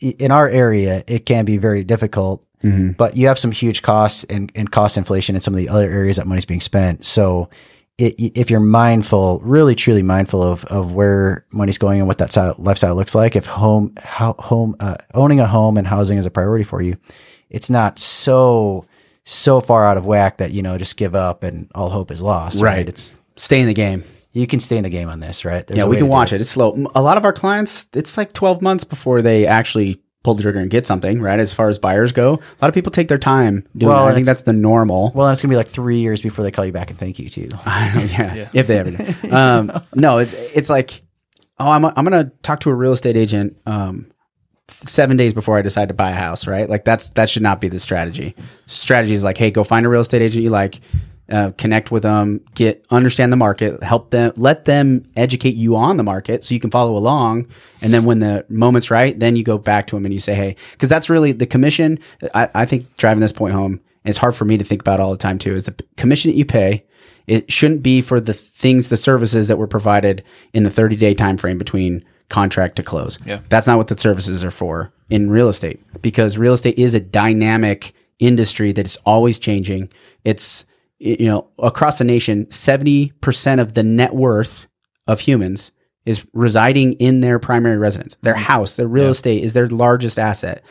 [0.00, 2.92] in our area it can be very difficult, Mm-hmm.
[2.92, 5.90] but you have some huge costs and, and cost inflation in some of the other
[5.90, 7.04] areas that money's being spent.
[7.04, 7.48] So
[7.98, 12.32] it, if you're mindful, really truly mindful of of where money's going and what that
[12.32, 16.26] style, lifestyle looks like, if home how, home uh, owning a home and housing is
[16.26, 16.96] a priority for you,
[17.50, 18.86] it's not so
[19.24, 22.22] so far out of whack that you know just give up and all hope is
[22.22, 22.60] lost.
[22.60, 22.88] Right.
[22.88, 24.04] It's Stay in the game.
[24.32, 25.66] you can stay in the game on this, right?
[25.66, 26.40] There's yeah, we can watch it.
[26.40, 26.86] It's slow.
[26.94, 30.60] A lot of our clients, it's like 12 months before they actually pull the trigger
[30.60, 31.40] and get something, right?
[31.40, 34.10] As far as buyers go, a lot of people take their time doing Well, it.
[34.12, 35.10] I think that's the normal.
[35.14, 37.18] Well, and it's gonna be like three years before they call you back and thank
[37.18, 37.48] you too.
[37.66, 39.14] yeah, if they ever do.
[39.34, 41.02] Um, no, it's, it's like,
[41.58, 44.10] oh, I'm, I'm going to talk to a real estate agent um,
[44.68, 46.68] seven days before I decide to buy a house, right?
[46.68, 48.34] Like that's that should not be the strategy.
[48.66, 50.80] Strategy is like, hey, go find a real estate agent you like,
[51.30, 55.96] uh, connect with them, get understand the market, help them, let them educate you on
[55.96, 57.46] the market so you can follow along.
[57.80, 60.34] And then when the moment's right, then you go back to them and you say,
[60.34, 61.98] hey, because that's really the commission.
[62.34, 65.12] I, I think driving this point home, it's hard for me to think about all
[65.12, 66.84] the time too, is the commission that you pay.
[67.26, 71.14] It shouldn't be for the things, the services that were provided in the 30 day
[71.14, 73.18] time frame between contract to close.
[73.24, 73.40] Yeah.
[73.48, 77.00] That's not what the services are for in real estate because real estate is a
[77.00, 79.90] dynamic industry that is always changing.
[80.24, 80.64] It's,
[81.04, 84.68] you know, across the nation, 70% of the net worth
[85.08, 85.72] of humans
[86.06, 88.16] is residing in their primary residence.
[88.22, 90.62] Their house, their real estate is their largest asset.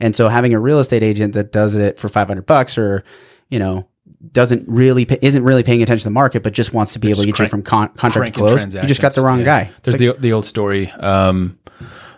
[0.00, 3.02] And so having a real estate agent that does it for 500 bucks or,
[3.48, 3.88] you know,
[4.32, 7.08] doesn't really, pay, isn't really paying attention to the market, but just wants to be
[7.10, 8.62] able to get Just you from con- contract to close.
[8.74, 9.44] You just got the wrong transactions.
[9.44, 9.92] guy.
[9.92, 9.96] Yeah.
[9.98, 11.58] There's the the old story um,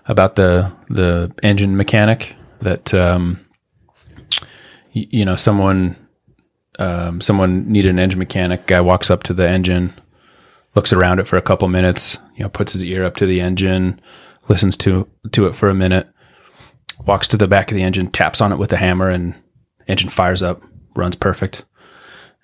[0.07, 3.41] about the the engine mechanic that um,
[4.95, 5.97] y- you know someone
[6.81, 8.67] um, someone needed an engine mechanic.
[8.67, 9.93] Guy walks up to the engine,
[10.75, 12.17] looks around it for a couple minutes.
[12.37, 14.01] You know, puts his ear up to the engine,
[14.49, 16.09] listens to to it for a minute,
[17.07, 19.35] walks to the back of the engine, taps on it with a hammer, and
[19.87, 20.63] engine fires up,
[20.97, 21.65] runs perfect.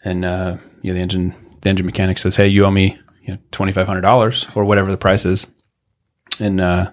[0.05, 3.33] And uh, you know, the engine the engine mechanic says, "Hey, you owe me you
[3.33, 5.47] know twenty five hundred dollars or whatever the price is."
[6.39, 6.93] And uh,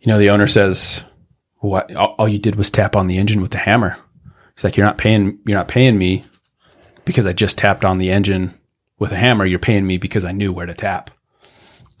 [0.00, 1.02] you know, the owner says,
[1.56, 1.92] "What?
[1.96, 3.96] All, all you did was tap on the engine with the hammer."
[4.58, 5.38] He's like, "You're not paying.
[5.46, 6.24] You're not paying me
[7.04, 8.58] because I just tapped on the engine
[8.98, 9.46] with a hammer.
[9.46, 11.12] You're paying me because I knew where to tap."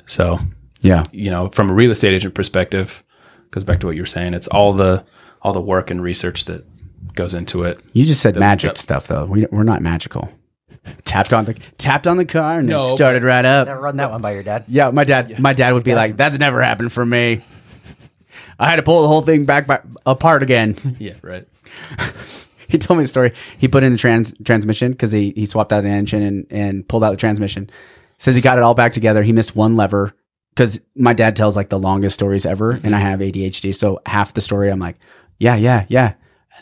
[0.06, 0.40] So
[0.80, 1.04] Yeah.
[1.12, 3.04] you know, from a real estate agent perspective,
[3.52, 4.34] goes back to what you were saying.
[4.34, 5.04] It's all the
[5.40, 6.66] all the work and research that
[7.14, 7.80] goes into it.
[7.92, 8.78] You just said magic yep.
[8.78, 9.26] stuff though.
[9.26, 10.28] We, we're not magical.
[11.04, 13.68] tapped on the tapped on the car and No, it started right up.
[13.68, 14.64] Never run that one by your dad.
[14.66, 15.38] Yeah, my dad.
[15.38, 17.42] My dad would be like, "That's never happened for me."
[18.58, 20.76] I had to pull the whole thing back by, apart again.
[20.98, 21.46] Yeah, right.
[22.72, 23.32] he told me a story.
[23.58, 26.88] He put in a trans transmission because he he swapped out an engine and and
[26.88, 27.70] pulled out the transmission.
[28.18, 29.22] Says he got it all back together.
[29.22, 30.14] He missed one lever
[30.50, 33.08] because my dad tells like the longest stories ever, and I mm-hmm.
[33.08, 34.96] have ADHD, so half the story I'm like,
[35.38, 36.14] yeah, yeah, yeah.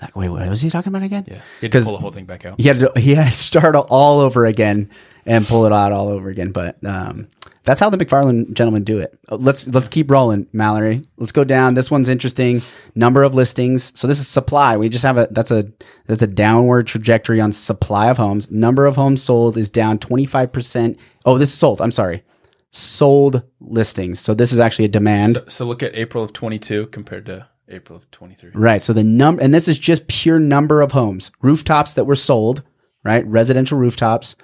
[0.03, 1.25] Like, wait, what was he talking about again?
[1.27, 2.61] Yeah, he had to 'Cause- pull the whole thing back out.
[2.61, 4.91] he had to, he had to start all over again
[5.27, 6.53] and pull it out all over again.
[6.53, 7.29] But um,
[7.65, 9.19] that's how the McFarland gentlemen do it.
[9.29, 11.03] Uh, Let's let's keep rolling, Mallory.
[11.19, 11.75] Let's go down.
[11.75, 12.63] This one's interesting.
[12.95, 13.93] Number of listings.
[13.99, 14.77] So this is supply.
[14.77, 15.71] We just have a that's a
[16.07, 18.51] that's a downward trajectory on supply of homes.
[18.51, 20.99] Number of homes sold is down twenty five percent.
[21.25, 21.81] Oh, this is sold.
[21.81, 22.23] I'm sorry.
[22.71, 24.21] Sold listings.
[24.21, 25.35] So this is actually a demand.
[25.35, 28.51] So, so look at April of 22 compared to April of 23.
[28.55, 28.83] Right.
[28.83, 32.63] So the number, and this is just pure number of homes, rooftops that were sold,
[33.03, 33.27] right?
[33.27, 34.37] Residential rooftops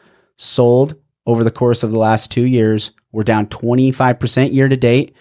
[0.43, 5.15] sold over the course of the last two years were down 25% year to date.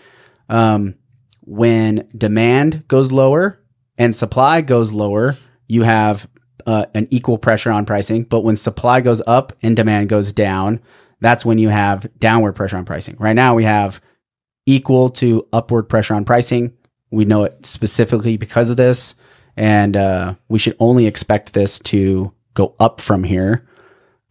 [0.50, 0.96] Um,
[1.42, 3.60] when demand goes lower
[3.98, 6.28] and supply goes lower, you have
[6.66, 8.24] uh, an equal pressure on pricing.
[8.24, 10.82] But when supply goes up and demand goes down,
[11.20, 13.16] that's when you have downward pressure on pricing.
[13.20, 14.02] Right now, we have
[14.66, 16.74] equal to upward pressure on pricing.
[17.12, 19.16] We know it specifically because of this,
[19.56, 23.68] and uh, we should only expect this to go up from here.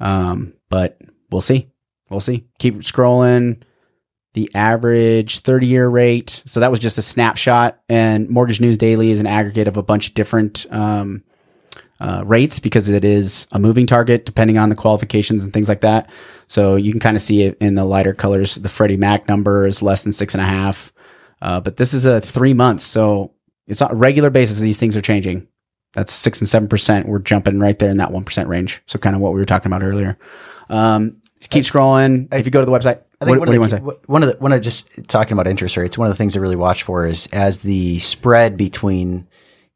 [0.00, 0.98] Um, but
[1.30, 1.68] we'll see.
[2.08, 2.46] We'll see.
[2.58, 3.62] Keep scrolling.
[4.34, 6.42] The average 30 year rate.
[6.46, 9.82] So that was just a snapshot, and Mortgage News Daily is an aggregate of a
[9.82, 11.24] bunch of different um,
[12.00, 15.82] uh, rates because it is a moving target depending on the qualifications and things like
[15.82, 16.08] that.
[16.46, 18.54] So you can kind of see it in the lighter colors.
[18.54, 20.92] The Freddie Mac number is less than six and a half.
[21.42, 22.84] Uh, but this is a three months.
[22.84, 23.34] So
[23.66, 24.60] it's on a regular basis.
[24.60, 25.46] These things are changing.
[25.92, 27.08] That's six and seven percent.
[27.08, 28.82] We're jumping right there in that one percent range.
[28.86, 30.18] So kind of what we were talking about earlier.
[30.70, 32.32] Um, keep scrolling.
[32.32, 33.94] if you go to the website, I think what do you want one, to say?
[33.94, 35.98] of the, one of the one of just talking about interest rates.
[35.98, 39.26] One of the things I really watch for is as the spread between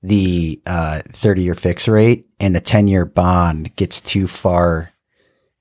[0.03, 4.90] the uh, thirty-year fixed rate and the ten-year bond gets too far.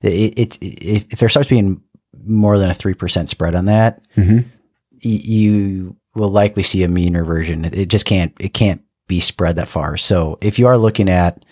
[0.02, 1.82] It, it, it if there starts being
[2.26, 4.44] more than a three percent spread on that, Mhm.
[4.92, 7.64] y- you will likely see a mean reversion.
[7.64, 8.32] It, it just can't.
[8.38, 9.96] It can't be spread that far.
[9.98, 11.44] So if you are looking at,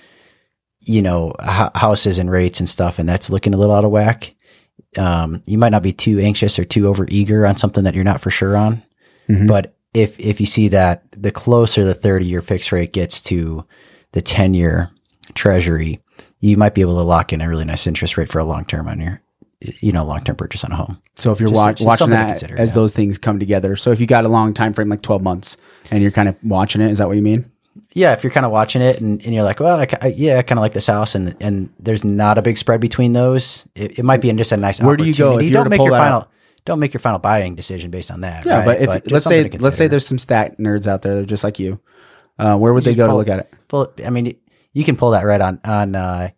[0.85, 3.91] you know, h- houses and rates and stuff, and that's looking a little out of
[3.91, 4.35] whack,
[4.99, 8.05] um, you might not be too anxious or too over eager on something that you're
[8.05, 8.83] not for sure on.
[9.29, 9.47] Mhm.
[9.49, 13.65] But if if you see that the closer the 30 year fixed rate gets to
[14.13, 14.91] the 10 year
[15.35, 16.01] treasury,
[16.41, 18.65] you might be able to lock in a really nice interest rate for a long
[18.65, 19.21] term on your
[19.81, 20.99] you know long term purchase on a home.
[21.15, 22.75] So if you're Just- wa- just watching that consider, as yeah.
[22.75, 25.57] those things come together, so if you got a long time frame like 12 months
[25.91, 27.51] and you're kind of watching it, is that what you mean?
[27.95, 30.39] Yeah, if you're kind of watching it and, and you're like, well, I, I- yeah,
[30.39, 33.69] I kind of like this house, and and there's not a big spread between those,
[33.75, 34.81] it, it might be just a nice.
[34.81, 36.31] Where do you go if you don't make pull your final out?
[36.65, 38.45] don't make your final buying decision based on that.
[38.45, 38.65] Yeah, right?
[38.65, 41.45] but if just let's say let's say there's some stat nerds out there, they're just
[41.45, 41.81] like you,
[42.39, 43.53] uh, where would they just go to look at it?
[43.69, 44.37] pull I mean,
[44.73, 46.31] you can pull that right on on uh,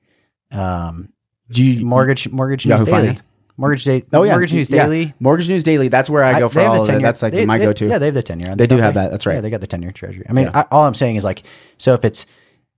[0.50, 1.12] um,
[1.50, 2.86] Do you, mortgage mortgage Yahoo.
[2.86, 3.22] Finance.
[3.56, 4.06] Mortgage date.
[4.12, 4.84] Oh yeah, mortgage news yeah.
[4.84, 5.14] daily.
[5.20, 5.88] Mortgage News Daily.
[5.88, 7.02] That's where I go for they all the of it.
[7.02, 7.86] That's like they- my they- go-to.
[7.86, 8.50] Yeah, they have the ten year.
[8.50, 9.10] on They do have that.
[9.12, 9.34] That's right.
[9.34, 10.24] Yeah, they got the ten year treasury.
[10.28, 10.62] I mean, Yeah.
[10.62, 11.44] I, all I'm saying is like,
[11.78, 12.26] so if it's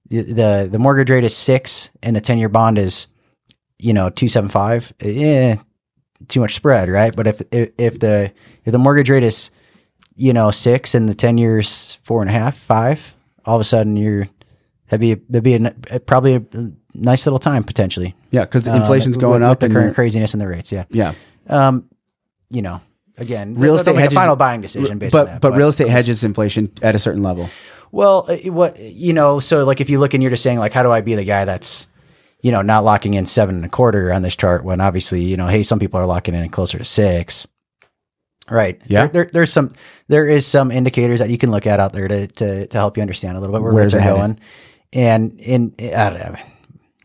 [0.09, 3.07] the the, the mortgage rate is six and the ten year bond is,
[3.79, 4.93] you know, two seven five.
[5.01, 5.57] Yeah,
[6.29, 7.15] too much spread, right?
[7.17, 8.33] But if if, if the
[8.67, 9.51] if the mortgage rate is,
[10.15, 13.15] you know, six and the ten years four and a half, five,
[13.47, 14.29] all of a sudden you're
[14.91, 15.55] that'd be that'd be
[15.91, 16.43] a, probably a
[16.99, 18.15] nice little time potentially.
[18.31, 20.73] yeah, because Um, inflation's with- going with up the and current craziness in the rates.
[20.73, 20.85] Yeah.
[20.91, 21.13] yeah.
[21.49, 21.85] Um,
[22.51, 22.81] you know,
[23.19, 25.41] again, Real estate make hedges- a final buying decision based but on that.
[25.41, 27.49] but real estate hedges inflation at a certain level.
[27.93, 30.73] Well, uh, what you know, so like if you look and you're just saying like,
[30.73, 31.87] how do I be the guy that's
[32.43, 35.37] you know not locking in seven and a quarter on this chart when obviously you
[35.37, 37.47] know, hey, some people are locking in closer to six.
[38.51, 38.81] Right.
[38.87, 39.07] Yeah.
[39.07, 39.71] There, there, there's some
[40.09, 42.97] there is some indicators that you can look at out there to to, to help
[42.97, 44.39] you understand a little bit where rates are going.
[44.93, 46.37] And in I don't know.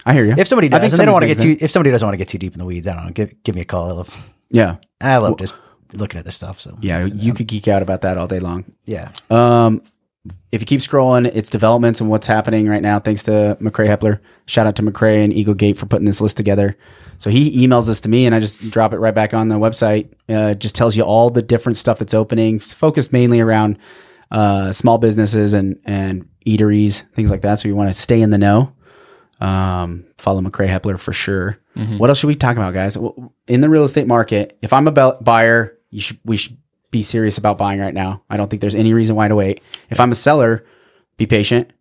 [0.06, 0.36] I hear you.
[0.38, 2.18] If somebody does, and they don't want to get too, if somebody doesn't want to
[2.18, 3.12] get too deep in the weeds, I don't know.
[3.12, 3.88] Give give me a call.
[3.88, 5.56] I love, Yeah, I love just
[5.94, 6.60] looking at this stuff.
[6.60, 7.06] So yeah.
[7.06, 8.66] You could geek out about that all day long.
[8.86, 9.12] yeah.
[9.30, 9.82] Um,
[10.52, 13.00] if you keep scrolling, it's developments and what's happening right now.
[13.00, 14.20] Thanks to McCray Hepler.
[14.46, 16.78] Shout out to McCray and Eagle Gate for putting this list together.
[17.18, 19.56] So he emails this to me, and I just drop it right back on the
[19.56, 20.12] website.
[20.30, 22.58] Uh, just tells you all the different stuff that's opening.
[22.58, 23.80] It's focused mainly around
[24.30, 27.56] uh, small businesses and and eateries, things like that.
[27.56, 28.74] So you want to stay in the know.
[29.42, 31.58] Um, follow McCray Hepler for sure.
[31.98, 32.98] What else should we talk about, guys?
[33.48, 36.58] In the real estate market, if I'm a bu- buyer, you should we should
[36.92, 38.22] be serious about buying right now.
[38.30, 39.62] I don't think there's any reason why to wait.
[39.90, 40.66] If I'm a seller,
[41.18, 41.72] be patient.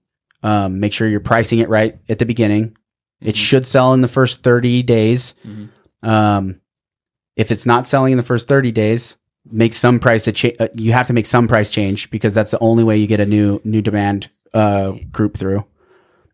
[0.42, 2.76] Um, make sure you're pricing it right at the beginning.
[3.20, 5.34] It should sell in the first 30 days.
[6.02, 6.60] Um,
[7.36, 9.16] if it's not selling in the first 30 days,
[9.50, 12.50] make some price a cha- uh, you have to make some price change because that's
[12.52, 15.64] the only way you get a new new demand uh, group through.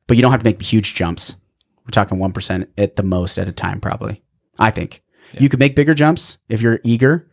[0.06, 1.36] But you don't have to make huge jumps.
[1.84, 4.22] We're talking 1% at the most at a time probably.
[4.58, 5.02] I think.
[5.38, 7.28] You could make bigger jumps if you're eager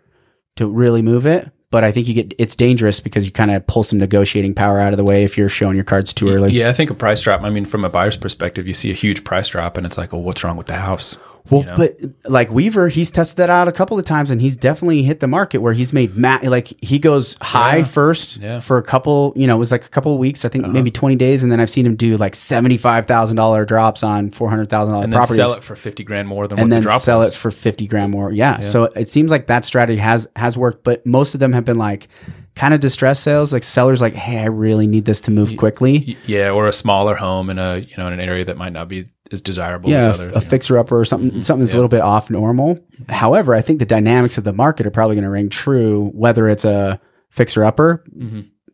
[0.55, 3.65] to really move it, but I think you get it's dangerous because you kind of
[3.65, 6.51] pull some negotiating power out of the way if you're showing your cards too early.
[6.51, 7.41] Yeah, I think a price drop.
[7.41, 10.11] I mean, from a buyer's perspective, you see a huge price drop, and it's like,
[10.11, 11.17] well, what's wrong with the house?
[11.49, 11.75] Well, you know?
[11.75, 11.97] but
[12.31, 15.27] like Weaver, he's tested that out a couple of times, and he's definitely hit the
[15.27, 17.83] market where he's made ma- like he goes high Yeah.
[17.83, 18.49] first Yeah.
[18.51, 18.59] Uh-huh.
[18.61, 19.33] for a couple.
[19.35, 20.45] You know, it was like a couple of weeks.
[20.45, 23.35] I think maybe twenty days, and then I've seen him do like seventy five thousand
[23.35, 26.47] dollar drops on four hundred thousand dollar and properties, sell it for fifty grand more
[26.47, 27.33] than and then the sell was.
[27.33, 28.31] it for fifty grand more.
[28.31, 28.61] Yeah.
[28.61, 31.77] So it seems like that strategy has has worked, but most of them have been
[31.77, 32.07] like
[32.55, 36.17] kind of distress sales, like sellers like, hey, I really need this to move quickly.
[36.27, 38.87] Yeah, or a smaller home in a you know in an area that might not
[38.87, 40.31] be as desirable yeah, as a, other.
[40.35, 42.79] a fixer upper or something, something that's a little bit off normal.
[43.09, 46.47] However, I think the dynamics of the market are probably going to ring true, whether
[46.47, 48.03] it's a fixer upper,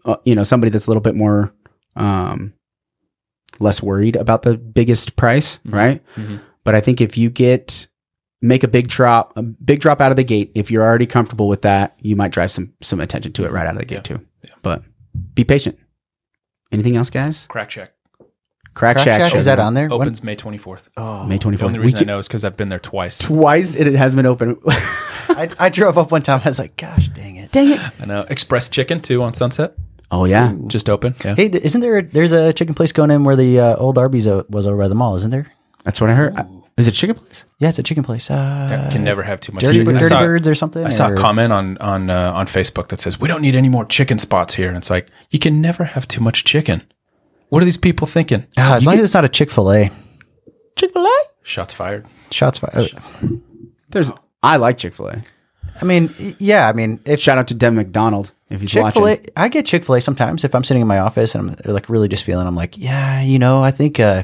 [0.05, 1.53] uh, you know, somebody that's a little bit more,
[1.95, 2.53] um,
[3.59, 6.03] less worried about the biggest price, right?
[6.63, 7.87] But I think if you get
[8.41, 11.47] make a big drop, a big drop out of the gate, if you're already comfortable
[11.47, 14.03] with that, you might drive some some attention to it right out of the gate
[14.03, 14.25] too.
[14.61, 14.83] But
[15.33, 15.77] be patient.
[16.71, 17.47] Anything else, guys?
[17.47, 17.93] Crack Shack
[18.75, 19.89] Crack, Crack Shack, Shack, is that on there?
[19.89, 20.89] When- opens May twenty fourth.
[20.95, 21.85] Oh, May twenty The only fourth.
[21.93, 23.17] reason I know is because I've been there twice.
[23.17, 24.57] twice it has been open.
[24.67, 26.41] I, I drove up one time.
[26.43, 27.51] I was like, gosh, dang it.
[27.51, 27.79] Dang it.
[28.01, 29.73] I know Express Chicken too on Sunset,
[30.11, 30.53] Oh yeah.
[30.67, 31.15] just open.
[31.25, 31.97] Yeah, Hey, th- isn't there?
[31.97, 34.77] A, there's a chicken place going in where the uh, old Arby's o- was over
[34.77, 35.45] by the mall, isn't there?
[35.83, 36.35] That's what I heard.
[36.77, 37.43] Is it chicken place?
[37.59, 38.31] Yeah, it's a chicken place.
[38.31, 39.63] Uh, can never have too much.
[39.63, 39.95] Dirty, chicken.
[39.97, 40.85] I Dirty saw- Birds or something.
[40.85, 43.55] I saw or- a comment on on uh, on Facebook that says we don't need
[43.55, 46.83] any more chicken spots here, and it's like you can never have too much chicken.
[47.49, 48.45] What are these people thinking?
[48.57, 49.91] Ah, as long as it's not a Chick Fil A.
[50.75, 51.19] Chick Fil A.
[51.43, 52.05] Shots fired.
[52.31, 52.91] Shots fired.
[53.89, 54.11] There's.
[54.43, 55.23] I like Chick Fil A.
[55.81, 56.67] I mean, y- yeah.
[56.69, 59.25] I mean, if Shout out to Dem McDonald if he's Chick Fil A, watching.
[59.35, 61.89] I get Chick Fil A sometimes if I'm sitting in my office and I'm like
[61.89, 62.45] really just feeling.
[62.47, 64.23] I'm like, yeah, you know, I think uh,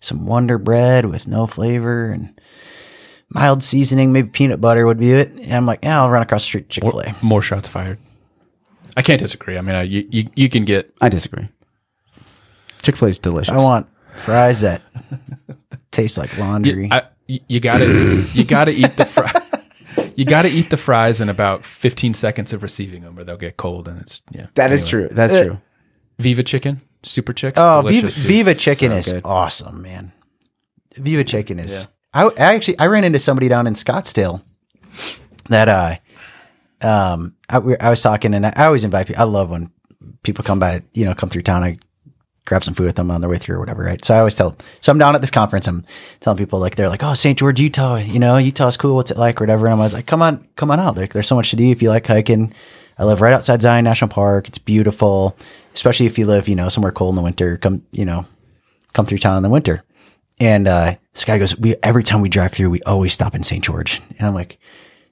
[0.00, 2.40] some Wonder Bread with no flavor and
[3.28, 5.30] mild seasoning, maybe peanut butter would be it.
[5.32, 7.14] And I'm like, yeah, I'll run across the street Chick Fil A.
[7.20, 7.98] More shots fired.
[8.96, 9.56] I can't disagree.
[9.58, 11.48] I mean, uh, you, you you can get I disagree.
[12.82, 13.52] Chick Fil A is delicious.
[13.52, 14.82] I want fries that
[15.90, 16.84] taste like laundry.
[16.84, 17.84] you, I, you you gotta
[18.34, 19.30] you gotta eat the fry.
[20.16, 23.38] You got to eat the fries in about 15 seconds of receiving them, or they'll
[23.38, 23.88] get cold.
[23.88, 24.46] And it's yeah.
[24.54, 25.08] That is Anyway.
[25.08, 25.14] true.
[25.14, 25.60] That's Uh, true.
[26.18, 27.54] Viva chicken, super chicks.
[27.58, 28.08] Oh, Viva.
[28.08, 29.22] Viva Chicken So is good.
[29.24, 30.12] awesome, man.
[30.96, 31.88] Viva Chicken is.
[32.12, 34.42] I, I actually I ran into somebody down in Scottsdale
[35.48, 35.96] that uh
[36.86, 39.22] um I, I was talking and I, I always invite people.
[39.22, 39.70] I love when
[40.22, 41.64] people come by, you know, come through town.
[41.64, 41.78] I
[42.50, 44.04] grab some food with them on their way through or whatever, right?
[44.04, 44.56] So I always tell.
[44.80, 45.68] So I'm down at this conference.
[45.68, 45.84] I'm
[46.18, 47.38] telling people like they're like, oh, St.
[47.38, 47.98] George, Utah.
[47.98, 48.96] You know, Utah's cool.
[48.96, 49.66] What's it like, or whatever?
[49.66, 50.96] And I was like, come on, come on out.
[50.96, 52.52] There, there's so much to do if you like hiking.
[52.98, 54.48] I live right outside Zion National Park.
[54.48, 55.36] It's beautiful,
[55.74, 57.56] especially if you live, you know, somewhere cold in the winter.
[57.56, 58.26] Come, you know,
[58.94, 59.84] come through town in the winter.
[60.40, 63.44] And uh, this guy goes, "We every time we drive through, we always stop in
[63.44, 63.62] St.
[63.62, 64.58] George." And I'm like,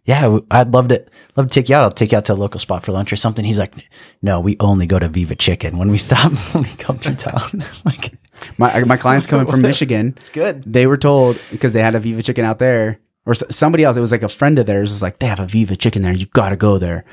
[0.09, 1.05] "Yeah, I'd love to
[1.37, 1.83] love to take you out.
[1.83, 3.75] I'll take you out to a local spot for lunch or something." He's like,
[4.23, 7.63] "No, we only go to Viva Chicken when we stop when we come through town."
[7.85, 8.15] like,
[8.57, 10.15] My my clients coming from Michigan.
[10.17, 10.63] it's good.
[10.65, 13.97] They were told because they had a Viva Chicken out there, or somebody else.
[13.97, 16.13] It was like a friend of theirs was like, they have a Viva Chicken there.
[16.13, 17.05] You got to go there,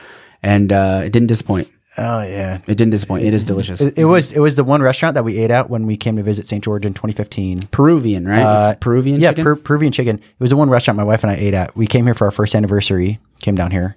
[0.42, 1.68] and uh, it didn't disappoint.
[1.98, 2.56] Oh yeah.
[2.68, 3.24] It didn't disappoint.
[3.24, 3.80] It is delicious.
[3.80, 6.18] It, it was it was the one restaurant that we ate at when we came
[6.18, 6.62] to visit St.
[6.64, 7.68] George in 2015.
[7.72, 8.42] Peruvian, right?
[8.44, 9.44] Uh, it's Peruvian yeah, chicken.
[9.46, 10.18] Per- Peruvian chicken.
[10.18, 11.76] It was the one restaurant my wife and I ate at.
[11.76, 13.20] We came here for our first anniversary.
[13.42, 13.96] Came down here.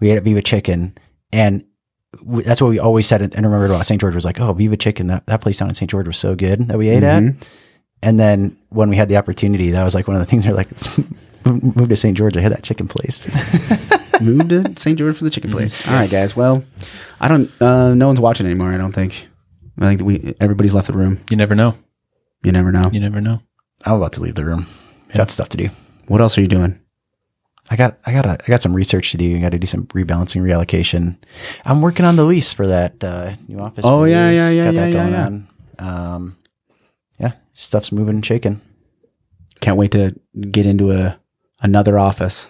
[0.00, 0.98] We ate at Viva Chicken,
[1.32, 1.64] and
[2.22, 3.22] we, that's what we always said.
[3.22, 4.00] And I remember about St.
[4.00, 5.06] George was like, "Oh, Viva Chicken.
[5.06, 5.90] That that place down in St.
[5.90, 7.38] George was so good that we ate Mm-hmm.
[7.38, 7.48] at."
[8.02, 10.44] And then when we had the opportunity, that was like one of the things.
[10.46, 10.98] We're like, "Let's
[11.76, 12.16] move to St.
[12.16, 13.24] George to hit that chicken place."
[14.20, 14.98] Moved to St.
[14.98, 15.34] George for the Mm-hmm.
[15.34, 15.86] chicken place.
[15.86, 16.34] All right, guys.
[16.36, 16.64] Well,
[17.20, 17.50] I don't.
[17.60, 18.72] Uh, no one's watching anymore.
[18.72, 19.28] I don't think.
[19.78, 21.18] I think we everybody's left the room.
[21.30, 21.74] You never know.
[22.42, 22.88] You never know.
[22.92, 23.40] You never know.
[23.84, 24.66] I'm about to leave the room.
[25.12, 25.68] Got stuff to do.
[26.08, 26.80] What else are you doing?
[27.70, 29.36] I got I got I got some research to do.
[29.36, 31.16] I got to do some rebalancing, reallocation.
[31.64, 33.84] I'm working on the lease for that uh, new office.
[33.86, 35.26] Oh, yeah, yeah, yeah, Got yeah, that yeah, going yeah.
[35.26, 35.48] on.
[36.14, 36.36] Um,
[37.18, 38.60] yeah, stuff's moving and shaking.
[39.60, 40.14] Can't wait to
[40.50, 41.18] get into a
[41.60, 42.46] another office.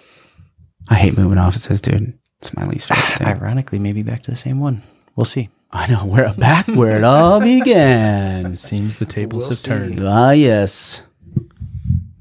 [0.89, 2.17] I hate moving offices, dude.
[2.39, 3.27] It's my least favorite thing.
[3.27, 4.83] Ironically, maybe back to the same one.
[5.15, 5.49] We'll see.
[5.71, 6.05] I know.
[6.05, 8.55] We're back where it all began.
[8.55, 9.99] Seems the tables have turned.
[10.01, 11.01] Ah, yes.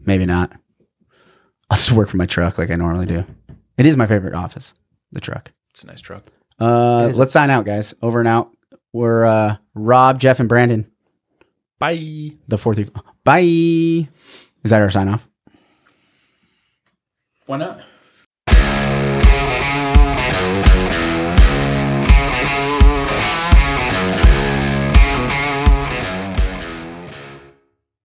[0.05, 0.53] Maybe not.
[1.71, 3.25] I'll just work from my truck like I normally do.
[3.77, 4.73] It is my favorite office,
[5.13, 5.53] the truck.
[5.71, 6.25] It's a nice truck.
[6.59, 7.93] Uh, let's sign out, guys.
[8.03, 8.51] Over and out.
[8.93, 10.91] We're uh, Rob, Jeff, and Branden.
[11.79, 12.33] Bye.
[12.49, 12.79] The fourth.
[12.79, 12.89] three.
[13.25, 14.09] Bye.
[14.65, 15.29] Is that our sign off?
[17.45, 17.81] Why not?